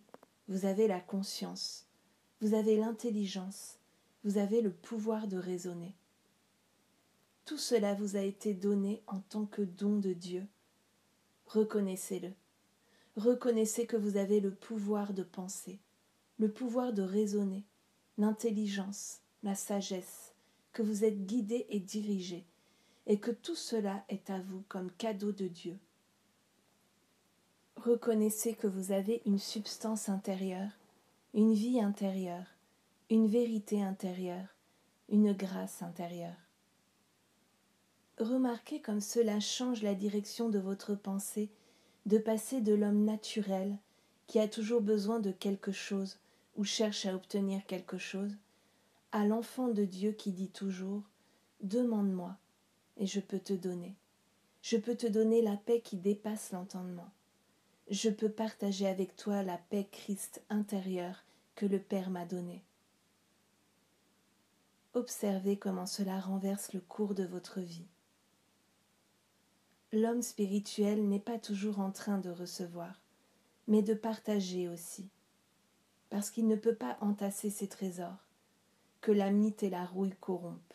vous 0.51 0.67
avez 0.67 0.89
la 0.89 0.99
conscience, 0.99 1.87
vous 2.41 2.55
avez 2.55 2.77
l'intelligence, 2.77 3.79
vous 4.25 4.39
avez 4.39 4.61
le 4.61 4.71
pouvoir 4.71 5.29
de 5.29 5.39
raisonner. 5.39 5.95
Tout 7.45 7.59
cela 7.59 7.95
vous 7.95 8.17
a 8.17 8.21
été 8.21 8.55
donné 8.55 9.03
en 9.07 9.21
tant 9.21 9.47
que 9.47 9.63
don 9.63 9.99
de 9.99 10.13
Dieu. 10.13 10.47
Reconnaissez-le. 11.47 12.33
Reconnaissez 13.17 13.87
que 13.87 13.97
vous 13.97 14.17
avez 14.17 14.41
le 14.41 14.53
pouvoir 14.53 15.13
de 15.15 15.23
penser, 15.23 15.81
le 16.39 16.51
pouvoir 16.51 16.93
de 16.93 17.03
raisonner, 17.03 17.65
l'intelligence, 18.19 19.21
la 19.43 19.55
sagesse, 19.55 20.33
que 20.73 20.83
vous 20.83 21.05
êtes 21.05 21.27
guidé 21.27 21.67
et 21.71 21.81
dirigé, 21.81 22.45
et 23.07 23.19
que 23.19 23.31
tout 23.31 23.57
cela 23.57 24.05
est 24.09 24.31
à 24.31 24.39
vous 24.41 24.63
comme 24.69 24.93
cadeau 24.93 25.33
de 25.33 25.49
Dieu. 25.49 25.79
Reconnaissez 27.77 28.55
que 28.55 28.67
vous 28.67 28.93
avez 28.93 29.23
une 29.27 29.39
substance 29.39 30.09
intérieure, 30.09 30.71
une 31.35 31.55
vie 31.55 31.81
intérieure, 31.81 32.47
une 33.11 33.27
vérité 33.27 33.83
intérieure, 33.83 34.57
une 35.09 35.33
grâce 35.33 35.83
intérieure. 35.83 36.37
Remarquez 38.19 38.81
comme 38.81 39.01
cela 39.01 39.41
change 39.41 39.83
la 39.83 39.95
direction 39.95 40.49
de 40.49 40.59
votre 40.59 40.95
pensée, 40.95 41.51
de 42.07 42.19
passer 42.19 42.61
de 42.61 42.73
l'homme 42.73 43.05
naturel, 43.05 43.77
qui 44.27 44.39
a 44.39 44.49
toujours 44.49 44.81
besoin 44.81 45.21
de 45.21 45.33
quelque 45.33 45.73
chose 45.73 46.19
ou 46.57 46.65
cherche 46.65 47.05
à 47.05 47.15
obtenir 47.15 47.67
quelque 47.67 47.99
chose, 47.99 48.37
à 49.13 49.27
l'enfant 49.27 49.69
de 49.69 49.85
Dieu 49.85 50.13
qui 50.13 50.33
dit 50.33 50.51
toujours 50.51 51.03
Demande-moi, 51.63 52.37
et 52.97 53.07
je 53.07 53.21
peux 53.21 53.41
te 53.41 53.53
donner. 53.53 53.97
Je 54.63 54.77
peux 54.77 54.95
te 54.95 55.07
donner 55.07 55.43
la 55.43 55.57
paix 55.57 55.81
qui 55.81 55.97
dépasse 55.97 56.53
l'entendement 56.53 57.11
je 57.91 58.09
peux 58.09 58.31
partager 58.31 58.87
avec 58.87 59.17
toi 59.17 59.43
la 59.43 59.59
paix 59.59 59.89
Christ 59.91 60.43
intérieure 60.49 61.25
que 61.57 61.67
le 61.67 61.81
Père 61.81 62.09
m'a 62.09 62.25
donnée. 62.25 62.63
Observez 64.95 65.57
comment 65.59 65.87
cela 65.87 66.19
renverse 66.19 66.73
le 66.73 66.81
cours 66.81 67.15
de 67.15 67.25
votre 67.25 67.61
vie. 67.61 67.87
L'homme 69.93 70.23
spirituel 70.23 71.09
n'est 71.09 71.21
pas 71.21 71.39
toujours 71.39 71.81
en 71.81 71.91
train 71.91 72.19
de 72.19 72.31
recevoir, 72.31 73.01
mais 73.67 73.83
de 73.83 73.95
partager 73.95 74.69
aussi, 74.69 75.09
parce 76.11 76.31
qu'il 76.31 76.47
ne 76.47 76.57
peut 76.57 76.75
pas 76.75 76.97
entasser 77.01 77.51
ses 77.51 77.69
trésors, 77.69 78.29
que 79.01 79.13
la 79.13 79.31
mythe 79.31 79.63
et 79.63 79.71
la 79.71 79.85
rouille 79.85 80.17
corrompent. 80.21 80.75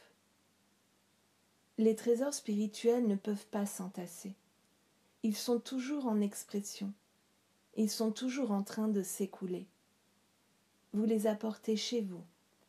Les 1.78 1.96
trésors 1.96 2.34
spirituels 2.34 3.08
ne 3.08 3.16
peuvent 3.16 3.48
pas 3.48 3.66
s'entasser. 3.66 4.34
Ils 5.24 5.36
sont 5.36 5.60
toujours 5.60 6.08
en 6.08 6.22
expression 6.22 6.94
ils 7.78 7.90
sont 7.90 8.12
toujours 8.12 8.52
en 8.52 8.64
train 8.64 8.88
de 8.88 9.02
s'écouler. 9.02 9.68
Vous 10.94 11.04
les 11.04 11.28
apportez 11.28 11.76
chez 11.76 12.02
vous, 12.02 12.24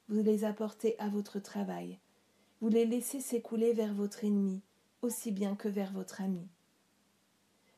vous 0.08 0.22
les 0.22 0.44
apportez 0.44 0.98
à 0.98 1.08
votre 1.08 1.38
travail, 1.38 1.98
vous 2.60 2.68
les 2.68 2.86
laissez 2.86 3.20
s'écouler 3.20 3.72
vers 3.72 3.94
votre 3.94 4.24
ennemi, 4.24 4.60
aussi 5.02 5.30
bien 5.32 5.56
que 5.56 5.68
vers 5.68 5.92
votre 5.92 6.20
ami. 6.20 6.46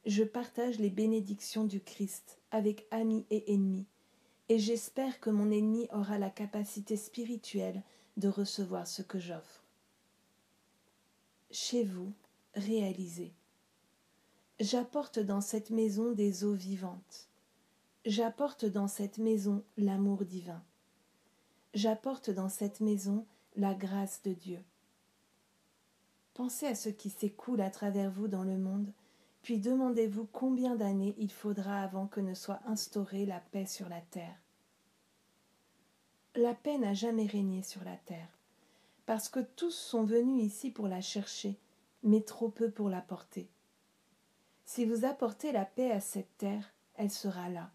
Je 0.07 0.25
partage 0.25 0.79
les 0.79 0.91
bénédictions 0.91 1.65
du 1.65 1.81
Christ 1.81 2.39
avec 2.51 2.87
amis 2.91 3.27
et 3.31 3.53
ennemis, 3.53 3.87
et 4.49 4.59
j'espère 4.59 5.21
que 5.21 5.31
mon 5.31 5.51
ennemi 5.51 5.89
aura 5.93 6.19
la 6.19 6.31
capacité 6.31 6.97
spirituelle 6.97 7.83
de 8.17 8.29
recevoir 8.29 8.87
ce 8.87 9.03
que 9.03 9.19
j'offre. 9.19 9.65
Chez 11.51 11.85
vous, 11.85 12.13
réalisez 12.55 13.33
J'apporte 14.61 15.19
dans 15.19 15.41
cette 15.41 15.71
maison 15.71 16.13
des 16.13 16.45
eaux 16.45 16.55
vivantes. 16.55 17.29
J'apporte 18.05 18.65
dans 18.65 18.89
cette 18.89 19.19
maison 19.19 19.63
l'amour 19.77 20.25
divin. 20.25 20.63
J'apporte 21.75 22.31
dans 22.31 22.49
cette 22.49 22.81
maison 22.81 23.27
la 23.55 23.75
grâce 23.75 24.23
de 24.23 24.33
Dieu. 24.33 24.65
Pensez 26.33 26.67
à 26.67 26.75
ce 26.75 26.89
qui 26.89 27.11
s'écoule 27.11 27.61
à 27.61 27.69
travers 27.69 28.11
vous 28.11 28.27
dans 28.27 28.43
le 28.43 28.57
monde, 28.57 28.91
puis 29.43 29.59
demandez-vous 29.59 30.27
combien 30.33 30.77
d'années 30.77 31.15
il 31.19 31.31
faudra 31.31 31.83
avant 31.83 32.07
que 32.07 32.21
ne 32.21 32.33
soit 32.33 32.61
instaurée 32.65 33.27
la 33.27 33.41
paix 33.41 33.67
sur 33.67 33.89
la 33.89 34.01
terre. 34.01 34.37
La 36.37 36.55
paix 36.55 36.79
n'a 36.79 36.95
jamais 36.95 37.27
régné 37.27 37.63
sur 37.63 37.85
la 37.85 37.97
terre, 37.97 38.29
parce 39.05 39.29
que 39.29 39.41
tous 39.41 39.73
sont 39.73 40.05
venus 40.05 40.43
ici 40.43 40.71
pour 40.71 40.89
la 40.89 41.03
chercher, 41.03 41.59
mais 42.03 42.23
trop 42.23 42.49
peu 42.49 42.71
pour 42.71 42.89
la 42.89 43.03
porter. 43.03 43.51
Si 44.65 44.87
vous 44.87 45.05
apportez 45.05 45.53
la 45.53 45.67
paix 45.67 45.91
à 45.91 46.01
cette 46.01 46.35
terre, 46.39 46.73
elle 46.95 47.11
sera 47.11 47.51
là. 47.51 47.71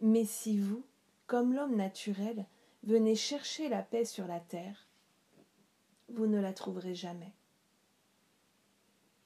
Mais 0.00 0.24
si 0.24 0.58
vous, 0.58 0.84
comme 1.26 1.52
l'homme 1.52 1.76
naturel, 1.76 2.46
venez 2.84 3.14
chercher 3.14 3.68
la 3.68 3.82
paix 3.82 4.04
sur 4.04 4.26
la 4.26 4.40
terre, 4.40 4.86
vous 6.08 6.26
ne 6.26 6.40
la 6.40 6.52
trouverez 6.52 6.94
jamais. 6.94 7.32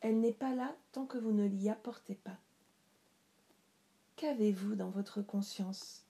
Elle 0.01 0.21
n'est 0.21 0.33
pas 0.33 0.55
là 0.55 0.75
tant 0.93 1.07
que 1.07 1.19
vous 1.19 1.33
ne 1.33 1.47
l'y 1.47 1.69
apportez 1.69 2.15
pas. 2.15 2.39
Qu'avez-vous 4.17 4.77
dans 4.77 4.91
votre 4.91 5.21
conscience? 5.23 6.05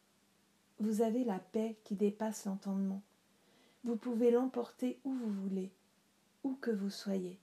Vous 0.79 1.01
avez 1.01 1.25
la 1.25 1.39
paix 1.39 1.77
qui 1.85 1.95
dépasse 1.95 2.45
l'entendement. 2.45 3.03
Vous 3.85 3.97
pouvez 3.97 4.31
l'emporter 4.31 4.99
où 5.05 5.13
vous 5.15 5.31
voulez, 5.31 5.71
où 6.45 6.55
que 6.55 6.71
vous 6.71 6.91
soyez, 6.91 7.39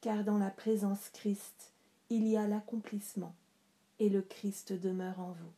car 0.00 0.24
dans 0.24 0.38
la 0.38 0.50
présence 0.50 1.08
Christ, 1.10 1.72
il 2.10 2.26
y 2.26 2.36
a 2.36 2.46
l'accomplissement, 2.46 3.34
et 3.98 4.08
le 4.08 4.20
Christ 4.20 4.72
demeure 4.72 5.20
en 5.20 5.32
vous. 5.32 5.52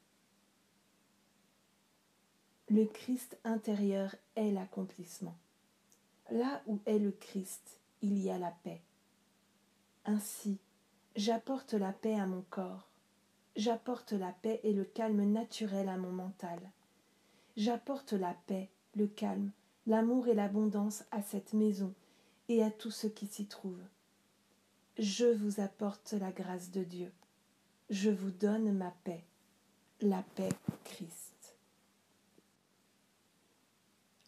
Le 2.72 2.86
Christ 2.86 3.36
intérieur 3.44 4.16
est 4.34 4.50
l'accomplissement. 4.50 5.36
Là 6.30 6.62
où 6.66 6.80
est 6.86 6.98
le 6.98 7.10
Christ, 7.10 7.78
il 8.00 8.16
y 8.16 8.30
a 8.30 8.38
la 8.38 8.50
paix. 8.64 8.80
Ainsi, 10.06 10.56
j'apporte 11.14 11.74
la 11.74 11.92
paix 11.92 12.18
à 12.18 12.24
mon 12.24 12.42
corps, 12.48 12.88
j'apporte 13.56 14.12
la 14.12 14.32
paix 14.32 14.58
et 14.64 14.72
le 14.72 14.84
calme 14.84 15.22
naturel 15.22 15.86
à 15.90 15.98
mon 15.98 16.12
mental. 16.12 16.60
J'apporte 17.58 18.14
la 18.14 18.34
paix, 18.46 18.70
le 18.96 19.06
calme, 19.06 19.50
l'amour 19.86 20.28
et 20.28 20.34
l'abondance 20.34 21.04
à 21.10 21.20
cette 21.20 21.52
maison 21.52 21.92
et 22.48 22.62
à 22.62 22.70
tout 22.70 22.90
ce 22.90 23.06
qui 23.06 23.26
s'y 23.26 23.44
trouve. 23.44 23.82
Je 24.96 25.26
vous 25.26 25.60
apporte 25.60 26.14
la 26.14 26.32
grâce 26.32 26.70
de 26.70 26.84
Dieu. 26.84 27.12
Je 27.90 28.08
vous 28.08 28.30
donne 28.30 28.72
ma 28.72 28.94
paix, 29.04 29.24
la 30.00 30.22
paix 30.36 30.48
Christ. 30.84 31.31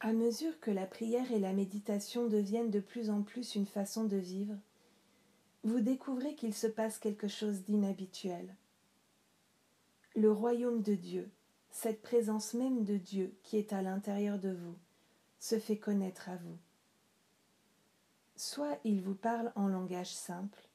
À 0.04 0.12
mesure 0.12 0.60
que 0.60 0.70
la 0.70 0.84
prière 0.84 1.32
et 1.32 1.38
la 1.38 1.54
méditation 1.54 2.28
deviennent 2.28 2.70
de 2.70 2.80
plus 2.80 3.08
en 3.08 3.22
plus 3.22 3.54
une 3.54 3.64
façon 3.64 4.04
de 4.04 4.18
vivre, 4.18 4.54
vous 5.62 5.80
découvrez 5.80 6.34
qu'il 6.34 6.52
se 6.52 6.66
passe 6.66 6.98
quelque 6.98 7.26
chose 7.26 7.62
d'inhabituel. 7.62 8.54
Le 10.14 10.30
royaume 10.30 10.82
de 10.82 10.94
Dieu, 10.94 11.30
cette 11.70 12.02
présence 12.02 12.52
même 12.52 12.84
de 12.84 12.98
Dieu 12.98 13.34
qui 13.44 13.56
est 13.56 13.72
à 13.72 13.80
l'intérieur 13.80 14.38
de 14.38 14.50
vous, 14.50 14.76
se 15.40 15.58
fait 15.58 15.78
connaître 15.78 16.28
à 16.28 16.36
vous. 16.36 16.58
Soit 18.36 18.78
il 18.84 19.00
vous 19.00 19.14
parle 19.14 19.52
en 19.56 19.68
langage 19.68 20.12
simple, 20.12 20.68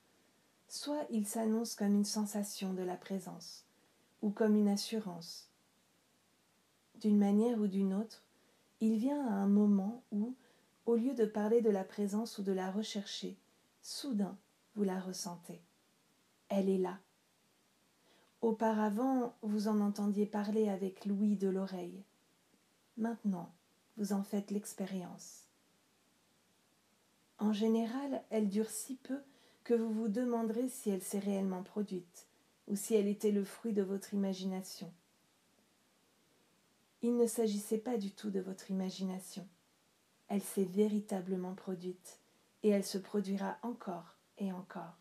soit 0.67 1.05
il 1.11 1.27
s'annonce 1.27 1.75
comme 1.75 1.93
une 1.93 2.03
sensation 2.03 2.73
de 2.73 2.81
la 2.81 2.97
présence, 2.97 3.63
ou 4.23 4.31
comme 4.31 4.55
une 4.55 4.69
assurance. 4.69 5.51
D'une 6.99 7.19
manière 7.19 7.59
ou 7.59 7.67
d'une 7.67 7.93
autre, 7.93 8.23
il 8.81 8.97
vient 8.97 9.25
à 9.27 9.31
un 9.31 9.47
moment 9.47 10.03
où, 10.11 10.35
au 10.85 10.95
lieu 10.95 11.13
de 11.13 11.25
parler 11.25 11.61
de 11.61 11.69
la 11.69 11.83
présence 11.83 12.37
ou 12.37 12.43
de 12.43 12.51
la 12.51 12.71
rechercher, 12.71 13.37
soudain 13.81 14.37
vous 14.75 14.83
la 14.83 14.99
ressentez. 14.99 15.61
Elle 16.47 16.69
est 16.69 16.77
là. 16.77 16.99
Auparavant, 18.41 19.35
vous 19.41 19.67
en 19.67 19.81
entendiez 19.81 20.25
parler 20.25 20.69
avec 20.69 21.05
l'ouïe 21.05 21.35
de 21.35 21.49
l'oreille. 21.49 22.03
Maintenant, 22.97 23.51
vous 23.97 24.13
en 24.13 24.23
faites 24.23 24.51
l'expérience. 24.51 25.43
En 27.37 27.51
général, 27.51 28.23
elle 28.29 28.49
dure 28.49 28.69
si 28.69 28.95
peu 28.95 29.19
que 29.63 29.73
vous 29.73 29.91
vous 29.91 30.07
demanderez 30.07 30.69
si 30.69 30.89
elle 30.89 31.01
s'est 31.01 31.19
réellement 31.19 31.63
produite, 31.63 32.27
ou 32.67 32.75
si 32.75 32.95
elle 32.95 33.07
était 33.07 33.31
le 33.31 33.43
fruit 33.43 33.73
de 33.73 33.83
votre 33.83 34.13
imagination. 34.13 34.91
Il 37.01 37.15
ne 37.15 37.25
s'agissait 37.25 37.77
pas 37.77 37.97
du 37.97 38.11
tout 38.11 38.29
de 38.29 38.41
votre 38.41 38.71
imagination. 38.71 39.47
Elle 40.27 40.43
s'est 40.43 40.65
véritablement 40.65 41.53
produite, 41.53 42.19
et 42.63 42.69
elle 42.69 42.83
se 42.83 42.97
produira 42.97 43.57
encore 43.61 44.15
et 44.37 44.51
encore. 44.51 44.97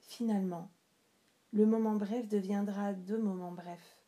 Finalement, 0.00 0.70
le 1.52 1.64
moment 1.64 1.94
bref 1.94 2.28
deviendra 2.28 2.92
deux 2.92 3.18
moments 3.18 3.52
brefs. 3.52 3.98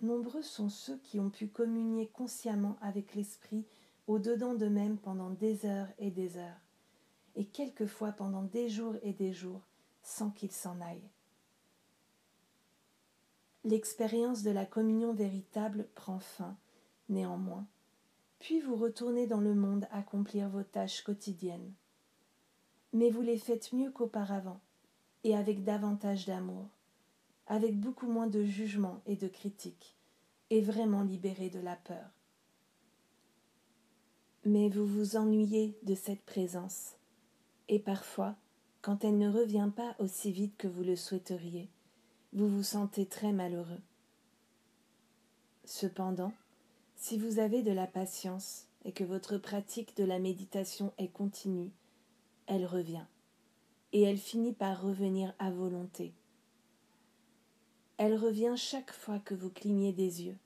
Nombreux 0.00 0.42
sont 0.42 0.68
ceux 0.68 0.98
qui 0.98 1.18
ont 1.18 1.30
pu 1.30 1.48
communier 1.48 2.08
consciemment 2.08 2.78
avec 2.80 3.14
l'esprit 3.14 3.66
au-dedans 4.06 4.54
d'eux-mêmes 4.54 4.96
pendant 4.96 5.30
des 5.30 5.66
heures 5.66 5.88
et 5.98 6.10
des 6.10 6.36
heures, 6.36 6.60
et 7.34 7.44
quelquefois 7.44 8.12
pendant 8.12 8.44
des 8.44 8.68
jours 8.68 8.94
et 9.02 9.12
des 9.12 9.32
jours, 9.32 9.62
sans 10.02 10.30
qu'ils 10.30 10.52
s'en 10.52 10.80
aillent. 10.80 11.10
L'expérience 13.68 14.44
de 14.44 14.50
la 14.50 14.64
communion 14.64 15.12
véritable 15.12 15.88
prend 15.94 16.20
fin, 16.20 16.56
néanmoins, 17.10 17.66
puis 18.38 18.60
vous 18.60 18.76
retournez 18.76 19.26
dans 19.26 19.42
le 19.42 19.54
monde 19.54 19.86
accomplir 19.90 20.48
vos 20.48 20.62
tâches 20.62 21.02
quotidiennes. 21.02 21.74
Mais 22.94 23.10
vous 23.10 23.20
les 23.20 23.36
faites 23.36 23.74
mieux 23.74 23.90
qu'auparavant, 23.90 24.58
et 25.22 25.36
avec 25.36 25.64
davantage 25.64 26.24
d'amour, 26.24 26.66
avec 27.46 27.78
beaucoup 27.78 28.06
moins 28.06 28.26
de 28.26 28.42
jugement 28.42 29.02
et 29.04 29.16
de 29.16 29.28
critique, 29.28 29.98
et 30.48 30.62
vraiment 30.62 31.02
libéré 31.02 31.50
de 31.50 31.60
la 31.60 31.76
peur. 31.76 32.08
Mais 34.46 34.70
vous 34.70 34.86
vous 34.86 35.16
ennuyez 35.16 35.78
de 35.82 35.94
cette 35.94 36.22
présence, 36.22 36.94
et 37.68 37.80
parfois, 37.80 38.34
quand 38.80 39.04
elle 39.04 39.18
ne 39.18 39.30
revient 39.30 39.70
pas 39.76 39.94
aussi 39.98 40.32
vite 40.32 40.56
que 40.56 40.68
vous 40.68 40.84
le 40.84 40.96
souhaiteriez, 40.96 41.68
vous 42.32 42.48
vous 42.48 42.62
sentez 42.62 43.06
très 43.06 43.32
malheureux. 43.32 43.80
Cependant, 45.64 46.32
si 46.96 47.18
vous 47.18 47.38
avez 47.38 47.62
de 47.62 47.72
la 47.72 47.86
patience 47.86 48.66
et 48.84 48.92
que 48.92 49.04
votre 49.04 49.38
pratique 49.38 49.96
de 49.96 50.04
la 50.04 50.18
méditation 50.18 50.92
est 50.98 51.12
continue, 51.12 51.70
elle 52.46 52.66
revient, 52.66 53.04
et 53.92 54.02
elle 54.02 54.18
finit 54.18 54.52
par 54.52 54.82
revenir 54.82 55.34
à 55.38 55.50
volonté. 55.50 56.14
Elle 57.98 58.16
revient 58.16 58.54
chaque 58.56 58.92
fois 58.92 59.18
que 59.18 59.34
vous 59.34 59.50
clignez 59.50 59.92
des 59.92 60.24
yeux. 60.24 60.38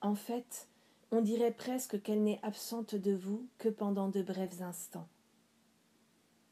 En 0.00 0.14
fait, 0.14 0.68
on 1.10 1.20
dirait 1.20 1.52
presque 1.52 2.02
qu'elle 2.02 2.22
n'est 2.22 2.40
absente 2.42 2.94
de 2.94 3.14
vous 3.14 3.46
que 3.58 3.68
pendant 3.68 4.08
de 4.08 4.22
brefs 4.22 4.60
instants. 4.60 5.08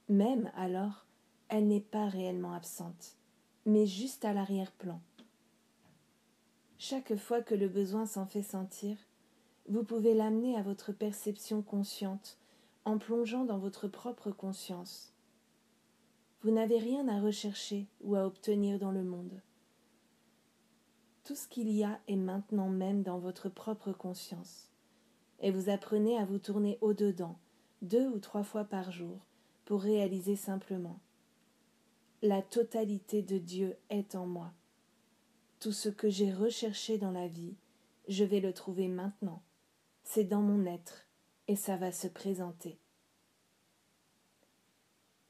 Même 0.08 0.50
alors, 0.54 1.06
elle 1.48 1.66
n'est 1.66 1.80
pas 1.80 2.08
réellement 2.08 2.52
absente, 2.52 3.16
mais 3.66 3.84
juste 3.84 4.24
à 4.24 4.32
l'arrière-plan. 4.32 5.00
Chaque 6.78 7.16
fois 7.16 7.42
que 7.42 7.54
le 7.56 7.68
besoin 7.68 8.06
s'en 8.06 8.24
fait 8.24 8.44
sentir, 8.44 8.96
vous 9.68 9.82
pouvez 9.82 10.14
l'amener 10.14 10.56
à 10.56 10.62
votre 10.62 10.92
perception 10.92 11.62
consciente 11.62 12.38
en 12.84 12.98
plongeant 12.98 13.44
dans 13.44 13.58
votre 13.58 13.88
propre 13.88 14.30
conscience. 14.30 15.12
Vous 16.42 16.52
n'avez 16.52 16.78
rien 16.78 17.08
à 17.08 17.20
rechercher 17.20 17.88
ou 18.02 18.14
à 18.14 18.24
obtenir 18.24 18.78
dans 18.78 18.92
le 18.92 19.02
monde. 19.02 19.42
Tout 21.24 21.34
ce 21.34 21.48
qu'il 21.48 21.68
y 21.68 21.82
a 21.82 21.98
est 22.06 22.14
maintenant 22.14 22.68
même 22.68 23.02
dans 23.02 23.18
votre 23.18 23.48
propre 23.48 23.90
conscience, 23.90 24.70
et 25.40 25.50
vous 25.50 25.70
apprenez 25.70 26.16
à 26.16 26.24
vous 26.24 26.38
tourner 26.38 26.78
au-dedans, 26.80 27.36
deux 27.82 28.06
ou 28.06 28.20
trois 28.20 28.44
fois 28.44 28.62
par 28.62 28.92
jour, 28.92 29.18
pour 29.64 29.82
réaliser 29.82 30.36
simplement 30.36 31.00
La 32.26 32.42
totalité 32.42 33.22
de 33.22 33.38
Dieu 33.38 33.76
est 33.88 34.16
en 34.16 34.26
moi. 34.26 34.52
Tout 35.60 35.70
ce 35.70 35.88
que 35.88 36.10
j'ai 36.10 36.32
recherché 36.32 36.98
dans 36.98 37.12
la 37.12 37.28
vie, 37.28 37.54
je 38.08 38.24
vais 38.24 38.40
le 38.40 38.52
trouver 38.52 38.88
maintenant. 38.88 39.44
C'est 40.02 40.24
dans 40.24 40.40
mon 40.40 40.66
être, 40.66 41.06
et 41.46 41.54
ça 41.54 41.76
va 41.76 41.92
se 41.92 42.08
présenter. 42.08 42.80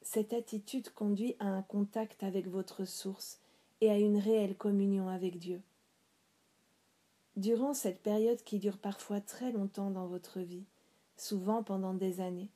Cette 0.01 0.33
attitude 0.33 0.89
conduit 0.89 1.37
à 1.39 1.49
un 1.49 1.61
contact 1.61 2.23
avec 2.23 2.49
votre 2.49 2.87
source 2.87 3.41
et 3.83 3.91
à 3.91 3.99
une 3.99 4.17
réelle 4.17 4.57
communion 4.57 5.11
avec 5.11 5.39
Dieu. 5.39 5.61
Durant 7.37 7.75
cette 7.75 8.01
période 8.01 8.43
qui 8.43 8.59
dure 8.59 8.79
parfois 8.79 9.21
très 9.21 9.53
longtemps 9.53 9.91
dans 9.91 10.07
votre 10.07 10.41
vie, 10.41 10.65
souvent 11.19 11.63
pendant 11.63 11.93
des 11.93 12.23
années, 12.23 12.49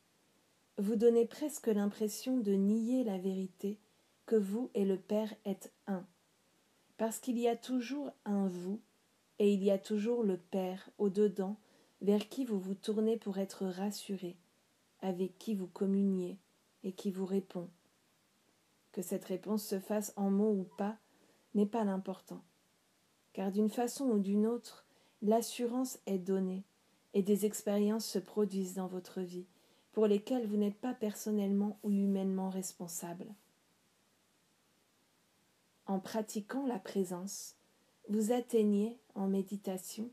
vous 0.79 0.97
donnez 0.97 1.27
presque 1.27 1.67
l'impression 1.67 2.39
de 2.39 2.53
nier 2.53 3.05
la 3.05 3.19
vérité 3.19 3.79
vous 4.37 4.71
et 4.75 4.85
le 4.85 4.97
Père 4.97 5.35
êtes 5.45 5.73
un, 5.87 6.07
parce 6.97 7.19
qu'il 7.19 7.39
y 7.39 7.49
a 7.49 7.57
toujours 7.57 8.11
un 8.25 8.49
vous 8.49 8.81
et 9.39 9.53
il 9.53 9.63
y 9.65 9.71
a 9.71 9.79
toujours 9.79 10.23
le 10.23 10.37
Père 10.37 10.91
au-dedans 10.99 11.57
vers 12.03 12.29
qui 12.29 12.45
vous 12.45 12.59
vous 12.59 12.75
tournez 12.75 13.17
pour 13.17 13.39
être 13.39 13.67
rassuré, 13.67 14.37
avec 15.01 15.39
qui 15.39 15.55
vous 15.55 15.67
communiez 15.67 16.39
et 16.83 16.93
qui 16.93 17.11
vous 17.11 17.27
répond. 17.27 17.69
Que 18.93 19.03
cette 19.03 19.25
réponse 19.25 19.65
se 19.65 19.79
fasse 19.79 20.13
en 20.17 20.31
mots 20.31 20.53
ou 20.53 20.65
pas 20.77 20.97
n'est 21.55 21.67
pas 21.67 21.85
l'important, 21.85 22.43
car 23.33 23.51
d'une 23.51 23.71
façon 23.71 24.07
ou 24.07 24.19
d'une 24.19 24.47
autre, 24.47 24.87
l'assurance 25.23 25.99
est 26.07 26.19
donnée, 26.19 26.65
et 27.13 27.23
des 27.23 27.45
expériences 27.45 28.07
se 28.07 28.19
produisent 28.19 28.75
dans 28.75 28.87
votre 28.87 29.21
vie 29.21 29.47
pour 29.93 30.07
lesquelles 30.07 30.47
vous 30.47 30.57
n'êtes 30.57 30.79
pas 30.79 30.95
personnellement 30.95 31.79
ou 31.83 31.91
humainement 31.91 32.51
responsable. 32.51 33.27
En 35.91 35.99
pratiquant 35.99 36.69
la 36.69 36.79
présence, 36.79 37.57
vous 38.09 38.31
atteignez 38.31 38.97
en 39.17 39.27
méditation 39.27 40.09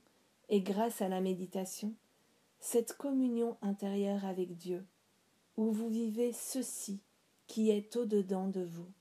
et 0.49 0.61
grâce 0.61 1.03
à 1.03 1.07
la 1.07 1.21
méditation 1.21 1.93
cette 2.59 2.93
communion 2.93 3.57
intérieure 3.61 4.25
avec 4.25 4.57
Dieu, 4.57 4.83
où 5.55 5.71
vous 5.71 5.87
vivez 5.87 6.33
ceci 6.33 6.99
qui 7.45 7.69
est 7.69 7.95
au-dedans 7.95 8.47
de 8.47 8.63
vous, 8.63 8.91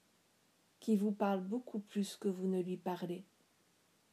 qui 0.79 0.97
vous 0.97 1.13
parle 1.13 1.41
beaucoup 1.41 1.79
plus 1.79 2.15
que 2.15 2.29
vous 2.29 2.47
ne 2.47 2.61
lui 2.61 2.77
parlez, 2.77 3.25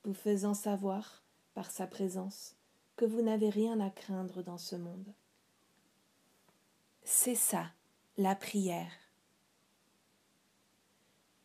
vous 0.05 0.13
faisant 0.13 0.53
savoir, 0.53 1.21
par 1.55 1.69
sa 1.69 1.85
présence, 1.85 2.55
que 2.95 3.03
vous 3.03 3.21
n'avez 3.21 3.49
rien 3.49 3.81
à 3.81 3.89
craindre 3.89 4.41
dans 4.41 4.57
ce 4.57 4.77
monde. 4.77 5.11
C'est 7.03 7.35
ça, 7.35 7.73
la 8.15 8.35
prière. 8.35 9.02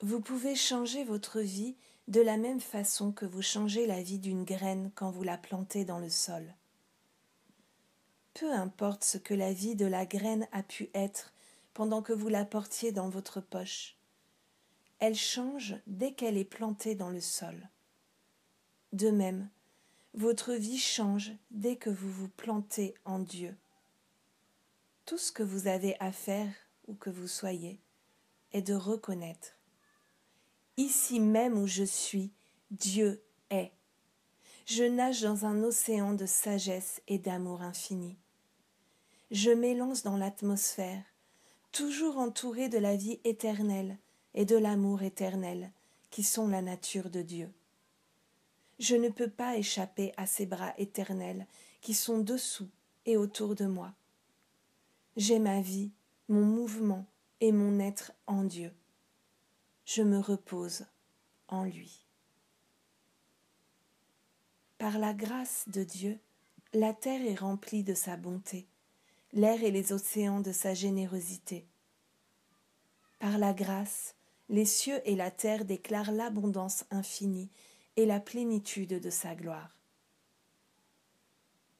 Vous 0.00 0.20
pouvez 0.20 0.54
changer 0.54 1.02
votre 1.02 1.40
vie 1.40 1.74
de 2.06 2.20
la 2.20 2.36
même 2.36 2.60
façon 2.60 3.10
que 3.10 3.26
vous 3.26 3.42
changez 3.42 3.84
la 3.84 4.00
vie 4.00 4.20
d'une 4.20 4.44
graine 4.44 4.92
quand 4.94 5.10
vous 5.10 5.24
la 5.24 5.36
plantez 5.36 5.84
dans 5.84 5.98
le 5.98 6.08
sol. 6.08 6.54
Peu 8.32 8.52
importe 8.52 9.02
ce 9.02 9.18
que 9.18 9.34
la 9.34 9.52
vie 9.52 9.74
de 9.74 9.86
la 9.86 10.06
graine 10.06 10.46
a 10.52 10.62
pu 10.62 10.88
être 10.94 11.32
pendant 11.74 12.00
que 12.00 12.12
vous 12.12 12.28
la 12.28 12.44
portiez 12.44 12.92
dans 12.92 13.08
votre 13.08 13.40
poche, 13.40 13.96
elle 15.00 15.16
change 15.16 15.76
dès 15.88 16.12
qu'elle 16.12 16.36
est 16.36 16.44
plantée 16.44 16.94
dans 16.94 17.10
le 17.10 17.20
sol. 17.20 17.68
De 18.92 19.10
même, 19.10 19.48
votre 20.14 20.54
vie 20.54 20.78
change 20.78 21.32
dès 21.50 21.74
que 21.74 21.90
vous 21.90 22.10
vous 22.10 22.28
plantez 22.28 22.94
en 23.04 23.18
Dieu. 23.18 23.56
Tout 25.06 25.18
ce 25.18 25.32
que 25.32 25.42
vous 25.42 25.66
avez 25.66 25.96
à 25.98 26.12
faire, 26.12 26.52
où 26.86 26.94
que 26.94 27.10
vous 27.10 27.28
soyez, 27.28 27.80
est 28.52 28.62
de 28.62 28.74
reconnaître. 28.74 29.57
Ici 30.78 31.18
même 31.18 31.58
où 31.58 31.66
je 31.66 31.82
suis, 31.82 32.30
Dieu 32.70 33.20
est. 33.50 33.72
Je 34.64 34.84
nage 34.84 35.22
dans 35.22 35.44
un 35.44 35.64
océan 35.64 36.14
de 36.14 36.24
sagesse 36.24 37.02
et 37.08 37.18
d'amour 37.18 37.62
infini. 37.62 38.16
Je 39.32 39.50
m'élance 39.50 40.04
dans 40.04 40.16
l'atmosphère, 40.16 41.02
toujours 41.72 42.18
entouré 42.18 42.68
de 42.68 42.78
la 42.78 42.94
vie 42.94 43.18
éternelle 43.24 43.98
et 44.34 44.44
de 44.44 44.54
l'amour 44.54 45.02
éternel, 45.02 45.72
qui 46.10 46.22
sont 46.22 46.46
la 46.46 46.62
nature 46.62 47.10
de 47.10 47.22
Dieu. 47.22 47.52
Je 48.78 48.94
ne 48.94 49.08
peux 49.08 49.30
pas 49.30 49.56
échapper 49.56 50.12
à 50.16 50.26
ces 50.26 50.46
bras 50.46 50.74
éternels 50.78 51.48
qui 51.80 51.92
sont 51.92 52.20
dessous 52.20 52.70
et 53.04 53.16
autour 53.16 53.56
de 53.56 53.66
moi. 53.66 53.94
J'ai 55.16 55.40
ma 55.40 55.60
vie, 55.60 55.90
mon 56.28 56.44
mouvement 56.44 57.04
et 57.40 57.50
mon 57.50 57.80
être 57.80 58.12
en 58.28 58.44
Dieu. 58.44 58.72
Je 59.90 60.02
me 60.02 60.18
repose 60.18 60.84
en 61.48 61.64
lui. 61.64 62.04
Par 64.76 64.98
la 64.98 65.14
grâce 65.14 65.64
de 65.68 65.82
Dieu, 65.82 66.18
la 66.74 66.92
terre 66.92 67.26
est 67.26 67.36
remplie 67.36 67.84
de 67.84 67.94
sa 67.94 68.18
bonté, 68.18 68.66
l'air 69.32 69.62
et 69.64 69.70
les 69.70 69.94
océans 69.94 70.40
de 70.40 70.52
sa 70.52 70.74
générosité. 70.74 71.66
Par 73.18 73.38
la 73.38 73.54
grâce, 73.54 74.14
les 74.50 74.66
cieux 74.66 75.00
et 75.06 75.16
la 75.16 75.30
terre 75.30 75.64
déclarent 75.64 76.12
l'abondance 76.12 76.84
infinie 76.90 77.48
et 77.96 78.04
la 78.04 78.20
plénitude 78.20 79.00
de 79.00 79.10
sa 79.10 79.34
gloire. 79.34 79.74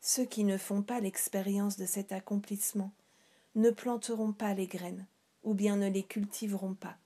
Ceux 0.01 0.25
qui 0.25 0.45
ne 0.45 0.57
font 0.57 0.81
pas 0.81 1.01
l'expérience 1.01 1.77
de 1.77 1.85
cet 1.85 2.13
accomplissement 2.13 2.95
ne 3.55 3.71
planteront 3.71 4.33
pas 4.33 4.55
les 4.55 4.67
graines, 4.67 5.07
ou 5.43 5.53
bien 5.53 5.77
ne 5.77 5.91
les 5.91 6.05
cultiveront 6.05 6.73
pas. 6.75 6.97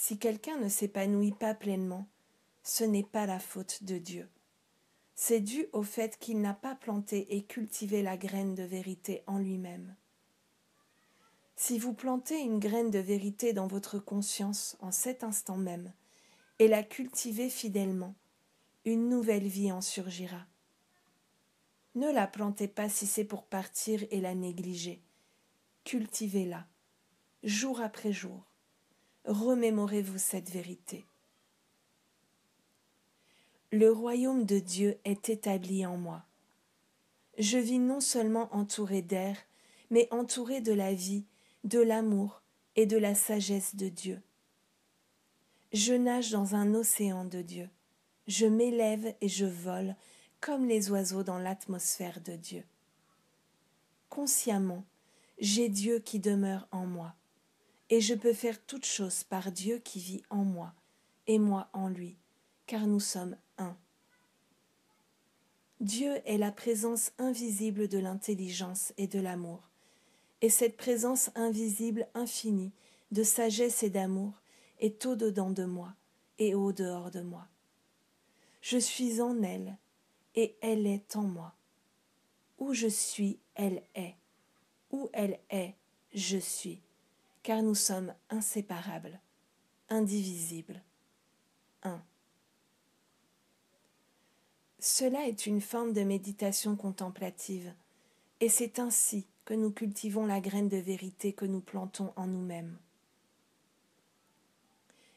Si 0.00 0.16
quelqu'un 0.16 0.56
ne 0.58 0.68
s'épanouit 0.68 1.32
pas 1.32 1.54
pleinement, 1.54 2.06
ce 2.62 2.84
n'est 2.84 3.02
pas 3.02 3.26
la 3.26 3.40
faute 3.40 3.82
de 3.82 3.98
Dieu. 3.98 4.28
C'est 5.16 5.40
dû 5.40 5.66
au 5.72 5.82
fait 5.82 6.18
qu'il 6.18 6.40
n'a 6.40 6.54
pas 6.54 6.76
planté 6.76 7.34
et 7.36 7.42
cultivé 7.42 8.00
la 8.00 8.16
graine 8.16 8.54
de 8.54 8.62
vérité 8.62 9.24
en 9.26 9.38
lui-même. 9.38 9.96
Si 11.56 11.80
vous 11.80 11.94
plantez 11.94 12.38
une 12.38 12.60
graine 12.60 12.92
de 12.92 13.00
vérité 13.00 13.52
dans 13.52 13.66
votre 13.66 13.98
conscience 13.98 14.76
en 14.78 14.92
cet 14.92 15.24
instant 15.24 15.56
même, 15.56 15.92
et 16.60 16.68
la 16.68 16.84
cultiver 16.84 17.50
fidèlement, 17.50 18.14
une 18.84 19.08
nouvelle 19.08 19.48
vie 19.48 19.72
en 19.72 19.80
surgira. 19.80 20.46
Ne 21.96 22.10
la 22.12 22.28
plantez 22.28 22.68
pas 22.68 22.88
si 22.88 23.06
c'est 23.08 23.24
pour 23.24 23.46
partir 23.46 24.06
et 24.12 24.20
la 24.20 24.36
négliger. 24.36 25.02
Cultivez-la, 25.82 26.68
jour 27.42 27.80
après 27.80 28.12
jour. 28.12 28.47
Remémorez-vous 29.24 30.18
cette 30.18 30.50
vérité. 30.50 31.04
Le 33.70 33.92
royaume 33.92 34.46
de 34.46 34.58
Dieu 34.58 34.98
est 35.04 35.28
établi 35.28 35.84
en 35.84 35.96
moi. 35.96 36.24
Je 37.36 37.58
vis 37.58 37.78
non 37.78 38.00
seulement 38.00 38.48
entouré 38.54 39.02
d'air, 39.02 39.36
mais 39.90 40.08
entouré 40.10 40.60
de 40.60 40.72
la 40.72 40.94
vie, 40.94 41.24
de 41.64 41.80
l'amour 41.80 42.42
et 42.76 42.86
de 42.86 42.96
la 42.96 43.14
sagesse 43.14 43.76
de 43.76 43.88
Dieu. 43.88 44.22
Je 45.72 45.92
nage 45.92 46.30
dans 46.30 46.54
un 46.54 46.74
océan 46.74 47.24
de 47.24 47.42
Dieu. 47.42 47.68
Je 48.26 48.46
m'élève 48.46 49.14
et 49.20 49.28
je 49.28 49.44
vole 49.44 49.96
comme 50.40 50.66
les 50.66 50.90
oiseaux 50.90 51.22
dans 51.22 51.38
l'atmosphère 51.38 52.20
de 52.22 52.36
Dieu. 52.36 52.64
Consciemment, 54.08 54.84
j'ai 55.38 55.68
Dieu 55.68 55.98
qui 55.98 56.20
demeure 56.20 56.66
en 56.70 56.86
moi, 56.86 57.14
et 57.90 58.00
je 58.00 58.14
peux 58.14 58.32
faire 58.32 58.64
toute 58.64 58.84
chose 58.84 59.24
par 59.24 59.50
Dieu 59.50 59.78
qui 59.78 60.00
vit 60.00 60.22
en 60.30 60.44
moi, 60.44 60.74
et 61.26 61.38
moi 61.38 61.68
en 61.72 61.88
lui, 61.88 62.16
car 62.66 62.86
nous 62.86 63.00
sommes 63.00 63.36
un. 63.56 63.76
Dieu 65.80 66.20
est 66.24 66.38
la 66.38 66.50
présence 66.50 67.12
invisible 67.18 67.88
de 67.88 67.98
l'intelligence 67.98 68.92
et 68.96 69.06
de 69.06 69.20
l'amour, 69.20 69.68
et 70.40 70.50
cette 70.50 70.76
présence 70.76 71.30
invisible 71.34 72.08
infinie 72.14 72.72
de 73.10 73.22
sagesse 73.22 73.82
et 73.82 73.90
d'amour 73.90 74.32
est 74.80 75.06
au-dedans 75.06 75.50
de 75.50 75.64
moi 75.64 75.94
et 76.38 76.54
au-dehors 76.54 77.10
de 77.10 77.20
moi. 77.20 77.46
Je 78.60 78.78
suis 78.78 79.20
en 79.20 79.42
elle 79.42 79.76
et 80.34 80.56
elle 80.60 80.86
est 80.86 81.16
en 81.16 81.22
moi. 81.22 81.54
Où 82.58 82.74
je 82.74 82.88
suis, 82.88 83.38
elle 83.54 83.82
est. 83.94 84.14
Où 84.90 85.08
elle 85.12 85.38
est, 85.50 85.74
je 86.14 86.38
suis, 86.38 86.80
car 87.48 87.62
nous 87.62 87.74
sommes 87.74 88.12
inséparables, 88.28 89.18
indivisibles, 89.88 90.82
un. 91.82 92.02
Cela 94.78 95.26
est 95.26 95.46
une 95.46 95.62
forme 95.62 95.94
de 95.94 96.02
méditation 96.02 96.76
contemplative, 96.76 97.72
et 98.40 98.50
c'est 98.50 98.78
ainsi 98.78 99.24
que 99.46 99.54
nous 99.54 99.70
cultivons 99.70 100.26
la 100.26 100.40
graine 100.40 100.68
de 100.68 100.76
vérité 100.76 101.32
que 101.32 101.46
nous 101.46 101.62
plantons 101.62 102.12
en 102.16 102.26
nous-mêmes. 102.26 102.76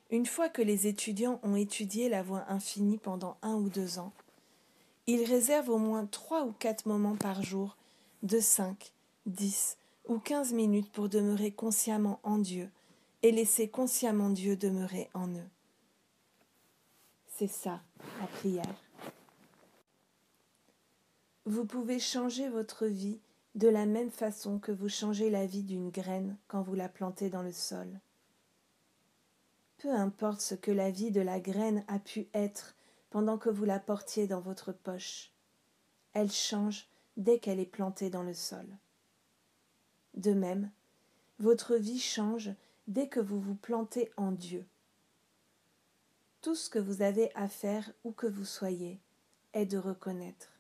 Une 0.10 0.26
fois 0.26 0.48
que 0.48 0.62
les 0.62 0.88
étudiants 0.88 1.42
ont 1.44 1.58
étudié 1.58 2.08
la 2.08 2.24
voie 2.24 2.46
infinie 2.48 2.98
pendant 2.98 3.36
un 3.42 3.56
ou 3.56 3.68
deux 3.68 4.00
ans, 4.00 4.14
ils 5.06 5.26
réservent 5.26 5.72
au 5.72 5.80
moins 5.80 6.06
trois 6.06 6.46
ou 6.46 6.54
quatre 6.54 6.86
moments 6.86 7.18
par 7.18 7.44
jour 7.44 7.76
de 8.24 8.40
cinq, 8.40 8.94
dix 9.26 9.76
ou 10.06 10.20
quinze 10.20 10.54
minutes 10.54 10.92
pour 10.92 11.10
demeurer 11.10 11.52
consciemment 11.52 12.20
en 12.24 12.38
Dieu 12.38 12.70
et 13.24 13.32
laisser 13.32 13.70
consciemment 13.70 14.30
Dieu 14.30 14.56
demeurer 14.56 15.10
en 15.14 15.28
eux. 15.30 15.50
C'est 17.28 17.48
ça, 17.48 17.82
la 18.20 18.28
prière. 18.28 18.84
Vous 21.46 21.66
pouvez 21.66 22.00
changer 22.00 22.50
votre 22.50 22.86
vie 22.86 23.20
de 23.56 23.68
la 23.68 23.86
même 23.86 24.12
façon 24.12 24.60
que 24.60 24.72
vous 24.72 24.90
changez 24.90 25.30
la 25.30 25.46
vie 25.46 25.64
d'une 25.64 25.90
graine 25.90 26.38
quand 26.48 26.62
vous 26.62 26.76
la 26.76 26.88
plantez 26.88 27.30
dans 27.30 27.42
le 27.42 27.52
sol. 27.52 28.00
Peu 29.78 29.92
importe 29.92 30.42
ce 30.42 30.56
que 30.56 30.72
la 30.72 30.92
vie 30.92 31.12
de 31.12 31.22
la 31.22 31.40
graine 31.40 31.84
a 31.88 32.00
pu 32.00 32.28
être 32.34 32.76
pendant 33.10 33.38
que 33.38 33.50
vous 33.50 33.66
la 33.66 33.80
portiez 33.80 34.28
dans 34.28 34.40
votre 34.40 34.72
poche, 34.72 35.34
elle 36.14 36.32
change 36.32 36.88
dès 37.18 37.40
qu'elle 37.40 37.60
est 37.60 37.66
plantée 37.66 38.10
dans 38.10 38.24
le 38.24 38.34
sol. 38.34 38.66
De 40.16 40.34
même, 40.34 40.72
votre 41.40 41.76
vie 41.76 42.00
change 42.00 42.52
dès 42.88 43.08
que 43.08 43.20
vous 43.20 43.40
vous 43.40 43.56
plantez 43.56 44.12
en 44.18 44.32
Dieu. 44.32 44.66
Tout 46.42 46.56
ce 46.56 46.70
que 46.70 46.80
vous 46.80 47.02
avez 47.02 47.34
à 47.36 47.48
faire 47.48 47.92
où 48.04 48.12
que 48.12 48.28
vous 48.28 48.46
soyez 48.46 49.00
est 49.54 49.66
de 49.66 49.78
reconnaître. 49.78 50.60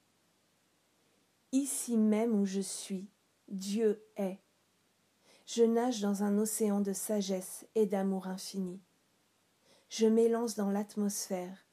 Ici 1.51 1.97
même 1.97 2.39
où 2.39 2.45
je 2.45 2.61
suis, 2.61 3.07
Dieu 3.49 4.03
est. 4.15 4.39
Je 5.47 5.63
nage 5.63 6.01
dans 6.01 6.23
un 6.23 6.37
océan 6.37 6.79
de 6.81 6.93
sagesse 6.93 7.65
et 7.75 7.85
d'amour 7.85 8.27
infini 8.27 8.79
je 9.91 10.07
m'élance 10.07 10.55
dans 10.55 10.71
l'atmosphère, 10.71 11.65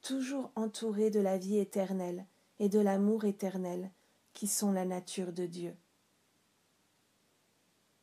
toujours 0.00 0.52
entouré 0.54 1.10
de 1.10 1.18
la 1.18 1.38
vie 1.38 1.58
éternelle 1.58 2.24
et 2.60 2.68
de 2.68 2.78
l'amour 2.78 3.24
éternel 3.24 3.90
qui 4.32 4.46
sont 4.46 4.70
la 4.70 4.84
nature 4.84 5.32
de 5.32 5.44
Dieu. 5.44 5.74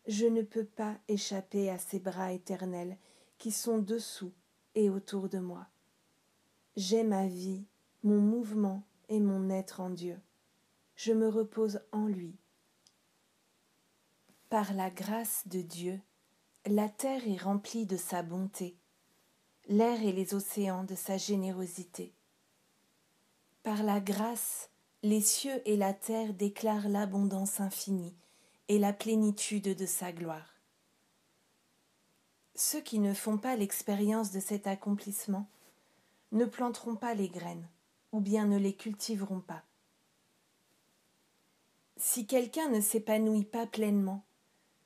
Je 0.08 0.26
ne 0.26 0.42
peux 0.42 0.66
pas 0.66 0.98
échapper 1.08 1.70
à 1.70 1.78
ces 1.78 2.00
bras 2.00 2.32
éternels 2.32 2.98
qui 3.38 3.52
sont 3.52 3.78
dessous 3.78 4.34
et 4.76 4.90
autour 4.90 5.30
de 5.30 5.40
moi. 5.40 5.68
J'ai 6.76 7.04
ma 7.04 7.28
vie, 7.28 7.66
mon 8.04 8.20
mouvement 8.20 8.84
et 9.10 9.20
mon 9.20 9.50
être 9.50 9.80
en 9.80 9.90
Dieu. 9.90 10.20
Je 10.96 11.14
me 11.14 11.28
repose 11.28 11.82
en 11.92 12.08
lui. 12.08 12.36
Par 14.50 14.74
la 14.74 14.90
grâce 14.90 15.48
de 15.48 15.62
Dieu, 15.62 16.00
la 16.66 16.90
terre 16.90 17.28
est 17.28 17.42
remplie 17.42 17.86
de 17.86 17.98
sa 17.98 18.24
bonté, 18.24 18.78
l'air 19.68 20.02
et 20.04 20.12
les 20.12 20.34
océans 20.34 20.84
de 20.84 20.96
sa 20.96 21.18
générosité. 21.18 22.14
Par 23.64 23.84
la 23.84 24.00
grâce, 24.00 24.70
les 25.04 25.22
cieux 25.22 25.62
et 25.66 25.78
la 25.78 25.94
terre 25.94 26.34
déclarent 26.34 26.90
l'abondance 26.90 27.60
infinie 27.60 28.16
et 28.68 28.80
la 28.80 28.94
plénitude 28.94 29.76
de 29.76 29.86
sa 29.86 30.12
gloire. 30.12 30.56
Ceux 32.56 32.82
qui 32.82 33.00
ne 33.00 33.14
font 33.14 33.38
pas 33.38 33.56
l'expérience 33.56 34.32
de 34.32 34.40
cet 34.40 34.68
accomplissement 34.68 35.48
ne 36.32 36.46
planteront 36.46 36.96
pas 36.96 37.14
les 37.14 37.30
graines, 37.30 37.68
ou 38.12 38.20
bien 38.20 38.46
ne 38.46 38.58
les 38.58 38.74
cultiveront 38.74 39.42
pas. 39.42 39.64
Si 41.98 42.26
quelqu'un 42.26 42.70
ne 42.70 42.82
s'épanouit 42.82 43.46
pas 43.46 43.68
pleinement, 43.68 44.24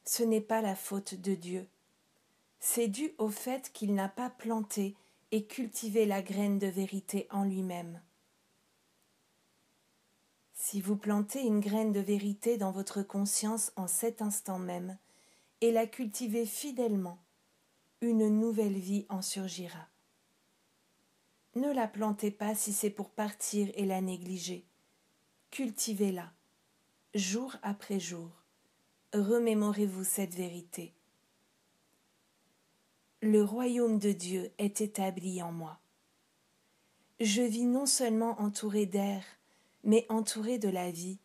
ce 0.05 0.23
n'est 0.23 0.41
pas 0.41 0.61
la 0.61 0.75
faute 0.75 1.15
de 1.15 1.33
Dieu. 1.33 1.67
C'est 2.59 2.87
dû 2.87 3.13
au 3.17 3.29
fait 3.29 3.71
qu'il 3.73 3.93
n'a 3.93 4.09
pas 4.09 4.29
planté 4.29 4.95
et 5.31 5.45
cultivé 5.45 6.05
la 6.05 6.21
graine 6.21 6.59
de 6.59 6.67
vérité 6.67 7.27
en 7.31 7.43
lui-même. 7.43 8.01
Si 10.67 10.81
vous 10.81 10.97
plantez 10.97 11.43
une 11.43 11.59
graine 11.59 11.91
de 11.91 11.99
vérité 11.99 12.57
dans 12.57 12.71
votre 12.71 13.03
conscience 13.03 13.71
en 13.75 13.85
cet 13.85 14.23
instant 14.23 14.57
même, 14.57 14.97
et 15.61 15.71
la 15.71 15.85
cultivez 15.85 16.47
fidèlement, 16.47 17.19
une 18.01 18.27
nouvelle 18.29 18.79
vie 18.79 19.05
en 19.09 19.21
surgira. 19.21 19.87
Ne 21.53 21.71
la 21.71 21.87
plantez 21.87 22.31
pas 22.31 22.55
si 22.55 22.73
c'est 22.73 22.89
pour 22.89 23.11
partir 23.11 23.69
et 23.75 23.85
la 23.85 24.01
négliger. 24.01 24.65
Cultivez-la, 25.51 26.33
jour 27.13 27.55
après 27.61 27.99
jour. 27.99 28.31
Remémorez-vous 29.13 30.03
cette 30.03 30.33
vérité. 30.33 30.95
Le 33.21 33.43
royaume 33.43 33.99
de 33.99 34.13
Dieu 34.13 34.51
est 34.57 34.81
établi 34.81 35.43
en 35.43 35.51
moi. 35.51 35.77
Je 37.19 37.43
vis 37.43 37.67
non 37.67 37.85
seulement 37.85 38.41
entouré 38.41 38.87
d'air, 38.87 39.23
mais 39.85 40.05
entouré 40.09 40.57
de 40.57 40.69
la 40.69 40.91
vie, 40.91 41.19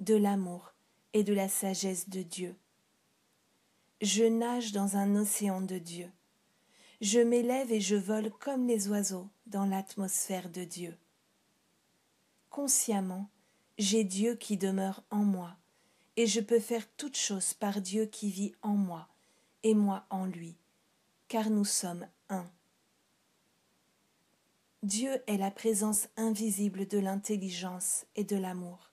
de 0.00 0.16
l'amour 0.16 0.74
et 1.12 1.22
de 1.22 1.32
la 1.32 1.48
sagesse 1.48 2.08
de 2.08 2.22
Dieu. 2.22 2.56
Je 4.00 4.24
nage 4.24 4.72
dans 4.72 4.96
un 4.96 5.16
océan 5.16 5.60
de 5.60 5.78
Dieu. 5.78 6.10
Je 7.00 7.20
m'élève 7.20 7.70
et 7.70 7.80
je 7.80 7.96
vole 7.96 8.30
comme 8.30 8.66
les 8.66 8.88
oiseaux 8.88 9.28
dans 9.46 9.66
l'atmosphère 9.66 10.50
de 10.50 10.64
Dieu. 10.64 10.96
Consciemment, 12.50 13.28
j'ai 13.78 14.04
Dieu 14.04 14.34
qui 14.34 14.56
demeure 14.56 15.02
en 15.10 15.24
moi, 15.24 15.56
et 16.16 16.26
je 16.26 16.40
peux 16.40 16.60
faire 16.60 16.90
toute 16.96 17.16
chose 17.16 17.52
par 17.52 17.82
Dieu 17.82 18.06
qui 18.06 18.30
vit 18.30 18.54
en 18.62 18.74
moi, 18.74 19.08
et 19.62 19.74
moi 19.74 20.06
en 20.08 20.24
lui, 20.24 20.56
car 21.28 21.50
nous 21.50 21.66
sommes 21.66 22.06
un. 22.30 22.50
Dieu 24.86 25.20
est 25.26 25.36
la 25.36 25.50
présence 25.50 26.06
invisible 26.16 26.86
de 26.86 26.98
l'intelligence 26.98 28.06
et 28.14 28.22
de 28.22 28.36
l'amour. 28.36 28.92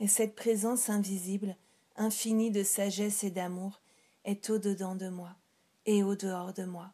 Et 0.00 0.08
cette 0.08 0.34
présence 0.34 0.90
invisible, 0.90 1.56
infinie 1.94 2.50
de 2.50 2.64
sagesse 2.64 3.22
et 3.22 3.30
d'amour, 3.30 3.80
est 4.24 4.50
au-dedans 4.50 4.96
de 4.96 5.08
moi 5.08 5.36
et 5.86 6.02
au-dehors 6.02 6.52
de 6.52 6.64
moi. 6.64 6.92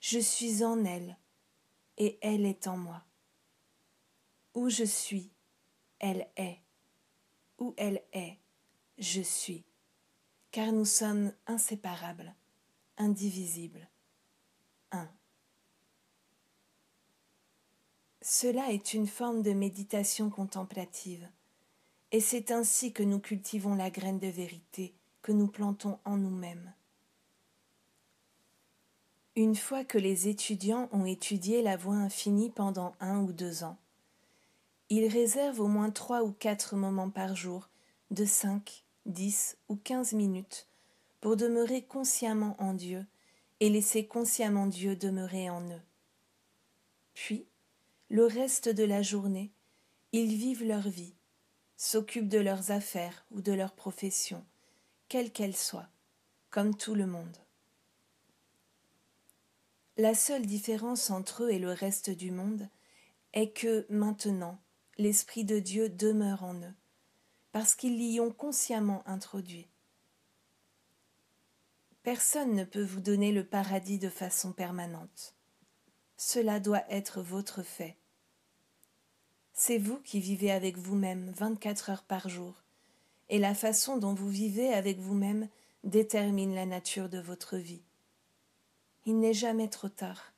Je 0.00 0.20
suis 0.20 0.62
en 0.62 0.84
elle 0.84 1.18
et 1.98 2.16
elle 2.22 2.46
est 2.46 2.68
en 2.68 2.76
moi. 2.76 3.02
Où 4.54 4.68
je 4.68 4.84
suis, 4.84 5.32
elle 5.98 6.28
est. 6.36 6.60
Où 7.58 7.74
elle 7.76 8.04
est, 8.12 8.38
je 8.98 9.20
suis. 9.20 9.64
Car 10.52 10.70
nous 10.70 10.84
sommes 10.84 11.32
inséparables, 11.48 12.36
indivisibles, 12.98 13.88
un. 14.92 15.10
Cela 18.26 18.72
est 18.72 18.94
une 18.94 19.06
forme 19.06 19.42
de 19.42 19.52
méditation 19.52 20.30
contemplative, 20.30 21.28
et 22.10 22.20
c'est 22.20 22.52
ainsi 22.52 22.90
que 22.90 23.02
nous 23.02 23.18
cultivons 23.18 23.74
la 23.74 23.90
graine 23.90 24.18
de 24.18 24.28
vérité 24.28 24.94
que 25.20 25.30
nous 25.30 25.46
plantons 25.46 25.98
en 26.06 26.16
nous-mêmes. 26.16 26.72
Une 29.36 29.54
fois 29.54 29.84
que 29.84 29.98
les 29.98 30.26
étudiants 30.26 30.88
ont 30.90 31.04
étudié 31.04 31.60
la 31.60 31.76
voie 31.76 31.96
infinie 31.96 32.48
pendant 32.48 32.94
un 32.98 33.20
ou 33.20 33.30
deux 33.30 33.62
ans, 33.62 33.76
ils 34.88 35.06
réservent 35.06 35.60
au 35.60 35.68
moins 35.68 35.90
trois 35.90 36.22
ou 36.22 36.32
quatre 36.32 36.76
moments 36.76 37.10
par 37.10 37.36
jour, 37.36 37.68
de 38.10 38.24
cinq, 38.24 38.84
dix 39.04 39.58
ou 39.68 39.76
quinze 39.76 40.14
minutes, 40.14 40.66
pour 41.20 41.36
demeurer 41.36 41.82
consciemment 41.82 42.56
en 42.58 42.72
Dieu 42.72 43.04
et 43.60 43.68
laisser 43.68 44.06
consciemment 44.06 44.66
Dieu 44.66 44.96
demeurer 44.96 45.50
en 45.50 45.60
eux. 45.68 45.82
Puis, 47.12 47.44
le 48.10 48.26
reste 48.26 48.68
de 48.68 48.84
la 48.84 49.02
journée, 49.02 49.52
ils 50.12 50.36
vivent 50.36 50.64
leur 50.64 50.88
vie, 50.88 51.14
s'occupent 51.76 52.28
de 52.28 52.38
leurs 52.38 52.70
affaires 52.70 53.24
ou 53.30 53.40
de 53.40 53.52
leur 53.52 53.72
profession, 53.72 54.44
quelle 55.08 55.32
qu'elle 55.32 55.56
soit, 55.56 55.88
comme 56.50 56.76
tout 56.76 56.94
le 56.94 57.06
monde. 57.06 57.36
La 59.96 60.14
seule 60.14 60.46
différence 60.46 61.10
entre 61.10 61.44
eux 61.44 61.50
et 61.50 61.58
le 61.58 61.72
reste 61.72 62.10
du 62.10 62.30
monde 62.30 62.68
est 63.32 63.50
que, 63.50 63.86
maintenant, 63.88 64.58
l'Esprit 64.98 65.44
de 65.44 65.58
Dieu 65.58 65.88
demeure 65.88 66.44
en 66.44 66.54
eux, 66.54 66.74
parce 67.52 67.74
qu'ils 67.74 67.96
l'y 67.98 68.20
ont 68.20 68.32
consciemment 68.32 69.02
introduit. 69.06 69.68
Personne 72.02 72.54
ne 72.54 72.64
peut 72.64 72.82
vous 72.82 73.00
donner 73.00 73.32
le 73.32 73.44
paradis 73.46 73.98
de 73.98 74.08
façon 74.10 74.52
permanente. 74.52 75.34
Cela 76.16 76.60
doit 76.60 76.84
être 76.90 77.20
votre 77.22 77.62
fait. 77.62 77.96
C'est 79.52 79.78
vous 79.78 79.98
qui 79.98 80.20
vivez 80.20 80.50
avec 80.50 80.76
vous-même 80.76 81.32
24 81.36 81.90
heures 81.90 82.02
par 82.02 82.28
jour, 82.28 82.54
et 83.28 83.38
la 83.38 83.54
façon 83.54 83.96
dont 83.96 84.14
vous 84.14 84.28
vivez 84.28 84.72
avec 84.72 84.98
vous-même 84.98 85.48
détermine 85.82 86.54
la 86.54 86.66
nature 86.66 87.08
de 87.08 87.18
votre 87.18 87.56
vie. 87.56 87.82
Il 89.06 89.18
n'est 89.18 89.34
jamais 89.34 89.68
trop 89.68 89.88
tard, 89.88 90.32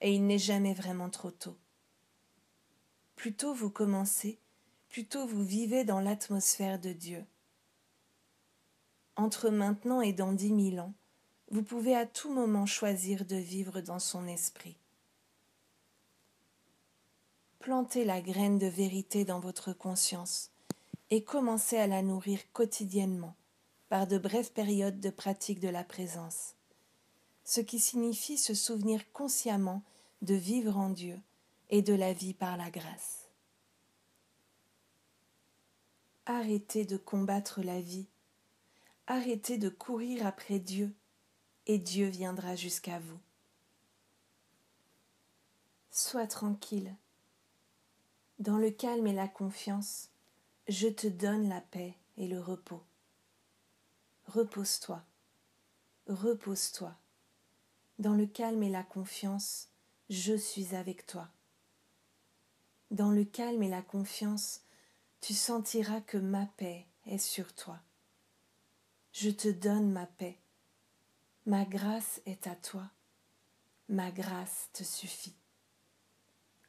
et 0.00 0.14
il 0.14 0.26
n'est 0.26 0.38
jamais 0.38 0.74
vraiment 0.74 1.10
trop 1.10 1.30
tôt. 1.30 1.56
Plus 3.14 3.34
tôt 3.34 3.54
vous 3.54 3.70
commencez, 3.70 4.38
plus 4.88 5.06
tôt 5.06 5.26
vous 5.26 5.44
vivez 5.44 5.84
dans 5.84 6.00
l'atmosphère 6.00 6.78
de 6.78 6.92
Dieu. 6.92 7.24
Entre 9.16 9.50
maintenant 9.50 10.00
et 10.00 10.12
dans 10.12 10.32
dix 10.32 10.52
mille 10.52 10.80
ans, 10.80 10.94
vous 11.50 11.62
pouvez 11.62 11.94
à 11.94 12.06
tout 12.06 12.32
moment 12.32 12.66
choisir 12.66 13.24
de 13.24 13.36
vivre 13.36 13.80
dans 13.80 14.00
son 14.00 14.26
esprit 14.26 14.76
plantez 17.64 18.04
la 18.04 18.20
graine 18.20 18.58
de 18.58 18.66
vérité 18.66 19.24
dans 19.24 19.40
votre 19.40 19.72
conscience 19.72 20.50
et 21.08 21.24
commencez 21.24 21.78
à 21.78 21.86
la 21.86 22.02
nourrir 22.02 22.38
quotidiennement 22.52 23.34
par 23.88 24.06
de 24.06 24.18
brèves 24.18 24.52
périodes 24.52 25.00
de 25.00 25.08
pratique 25.08 25.60
de 25.60 25.70
la 25.70 25.82
présence, 25.82 26.56
ce 27.42 27.62
qui 27.62 27.78
signifie 27.78 28.36
se 28.36 28.52
souvenir 28.52 29.10
consciemment 29.12 29.82
de 30.20 30.34
vivre 30.34 30.76
en 30.76 30.90
Dieu 30.90 31.18
et 31.70 31.80
de 31.80 31.94
la 31.94 32.12
vie 32.12 32.34
par 32.34 32.58
la 32.58 32.68
grâce. 32.68 33.30
Arrêtez 36.26 36.84
de 36.84 36.98
combattre 36.98 37.62
la 37.62 37.80
vie, 37.80 38.08
arrêtez 39.06 39.56
de 39.56 39.70
courir 39.70 40.26
après 40.26 40.58
Dieu, 40.58 40.94
et 41.66 41.78
Dieu 41.78 42.08
viendra 42.08 42.56
jusqu'à 42.56 42.98
vous. 42.98 43.20
Sois 45.90 46.26
tranquille 46.26 46.94
dans 48.40 48.58
le 48.58 48.70
calme 48.70 49.06
et 49.06 49.12
la 49.12 49.28
confiance, 49.28 50.08
je 50.66 50.88
te 50.88 51.06
donne 51.06 51.48
la 51.48 51.60
paix 51.60 51.94
et 52.16 52.26
le 52.26 52.40
repos. 52.40 52.82
Repose-toi, 54.26 55.02
repose-toi. 56.08 56.96
Dans 58.00 58.14
le 58.14 58.26
calme 58.26 58.62
et 58.64 58.70
la 58.70 58.82
confiance, 58.82 59.68
je 60.10 60.34
suis 60.34 60.74
avec 60.74 61.06
toi. 61.06 61.28
Dans 62.90 63.12
le 63.12 63.24
calme 63.24 63.62
et 63.62 63.68
la 63.68 63.82
confiance, 63.82 64.62
tu 65.20 65.32
sentiras 65.32 66.00
que 66.00 66.18
ma 66.18 66.46
paix 66.46 66.86
est 67.06 67.18
sur 67.18 67.54
toi. 67.54 67.78
Je 69.12 69.30
te 69.30 69.48
donne 69.48 69.92
ma 69.92 70.06
paix. 70.06 70.38
Ma 71.46 71.64
grâce 71.64 72.20
est 72.26 72.48
à 72.48 72.56
toi. 72.56 72.90
Ma 73.88 74.10
grâce 74.10 74.70
te 74.72 74.82
suffit. 74.82 75.36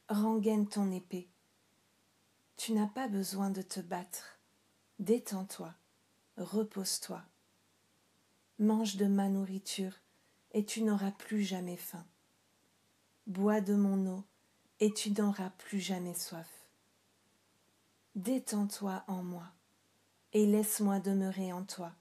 Rengaine 0.08 0.68
ton 0.68 0.92
épée 0.92 1.28
Tu 2.56 2.72
n'as 2.72 2.86
pas 2.86 3.08
besoin 3.08 3.50
de 3.50 3.62
te 3.62 3.80
battre. 3.80 4.38
Détends-toi, 4.98 5.74
repose-toi. 6.38 7.22
Mange 8.58 8.96
de 8.96 9.06
ma 9.06 9.28
nourriture 9.28 9.92
et 10.52 10.64
tu 10.64 10.82
n'auras 10.82 11.12
plus 11.12 11.42
jamais 11.42 11.76
faim. 11.76 12.04
Bois 13.26 13.60
de 13.60 13.74
mon 13.74 14.06
eau 14.06 14.24
et 14.80 14.92
tu 14.92 15.10
n'auras 15.10 15.50
plus 15.50 15.80
jamais 15.80 16.14
soif. 16.14 16.48
Détends-toi 18.14 19.04
en 19.08 19.22
moi 19.22 19.52
et 20.32 20.46
laisse-moi 20.46 21.00
demeurer 21.00 21.52
en 21.52 21.64
toi. 21.64 21.92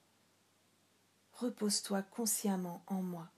Repose-toi 1.33 2.01
consciemment 2.03 2.81
en 2.87 3.01
moi. 3.01 3.29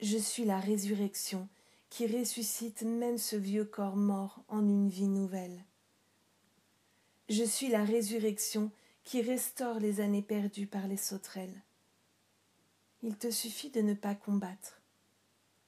Je 0.00 0.18
suis 0.18 0.44
la 0.44 0.58
résurrection 0.58 1.48
qui 1.94 2.08
ressuscite 2.08 2.82
même 2.82 3.18
ce 3.18 3.36
vieux 3.36 3.64
corps 3.64 3.94
mort 3.94 4.42
en 4.48 4.68
une 4.68 4.88
vie 4.88 5.06
nouvelle. 5.06 5.64
Je 7.28 7.44
suis 7.44 7.68
la 7.68 7.84
résurrection 7.84 8.72
qui 9.04 9.22
restaure 9.22 9.78
les 9.78 10.00
années 10.00 10.20
perdues 10.20 10.66
par 10.66 10.88
les 10.88 10.96
sauterelles. 10.96 11.62
Il 13.04 13.16
te 13.16 13.30
suffit 13.30 13.70
de 13.70 13.80
ne 13.80 13.94
pas 13.94 14.16
combattre. 14.16 14.82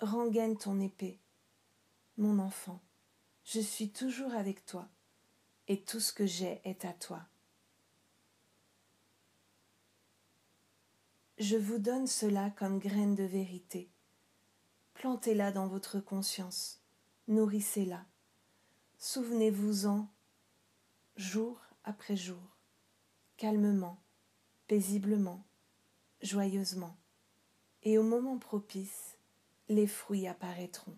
Rengaine 0.01 0.59
ton 0.59 0.81
épée. 0.81 1.21
Mon 2.17 2.41
enfant, 2.41 2.81
je 3.45 3.61
suis 3.61 3.91
toujours 3.91 4.35
avec 4.35 4.67
toi, 4.67 4.89
et 5.69 5.81
tout 5.81 6.01
ce 6.01 6.13
que 6.13 6.27
j'ai 6.27 6.61
est 6.65 6.85
à 6.85 6.93
toi. 6.93 7.25
Je 11.39 11.57
vous 11.57 11.79
donne 11.79 12.09
cela 12.09 12.51
comme 12.51 12.81
graine 12.81 13.15
de 13.15 13.23
vérité 13.23 13.89
plantez-la 14.97 15.53
dans 15.53 15.67
votre 15.67 16.01
conscience, 16.01 16.81
nourrissez-la, 17.29 18.03
souvenez-vous-en 18.97 20.09
jour 21.17 21.61
après 21.85 22.17
jour, 22.17 22.57
calmement, 23.37 24.01
paisiblement, 24.69 25.45
joyeusement, 26.23 26.97
et 27.83 27.99
au 27.99 28.03
moment 28.03 28.39
propice, 28.39 29.19
les 29.69 29.87
fruits 29.87 30.27
apparaîtront. 30.27 30.97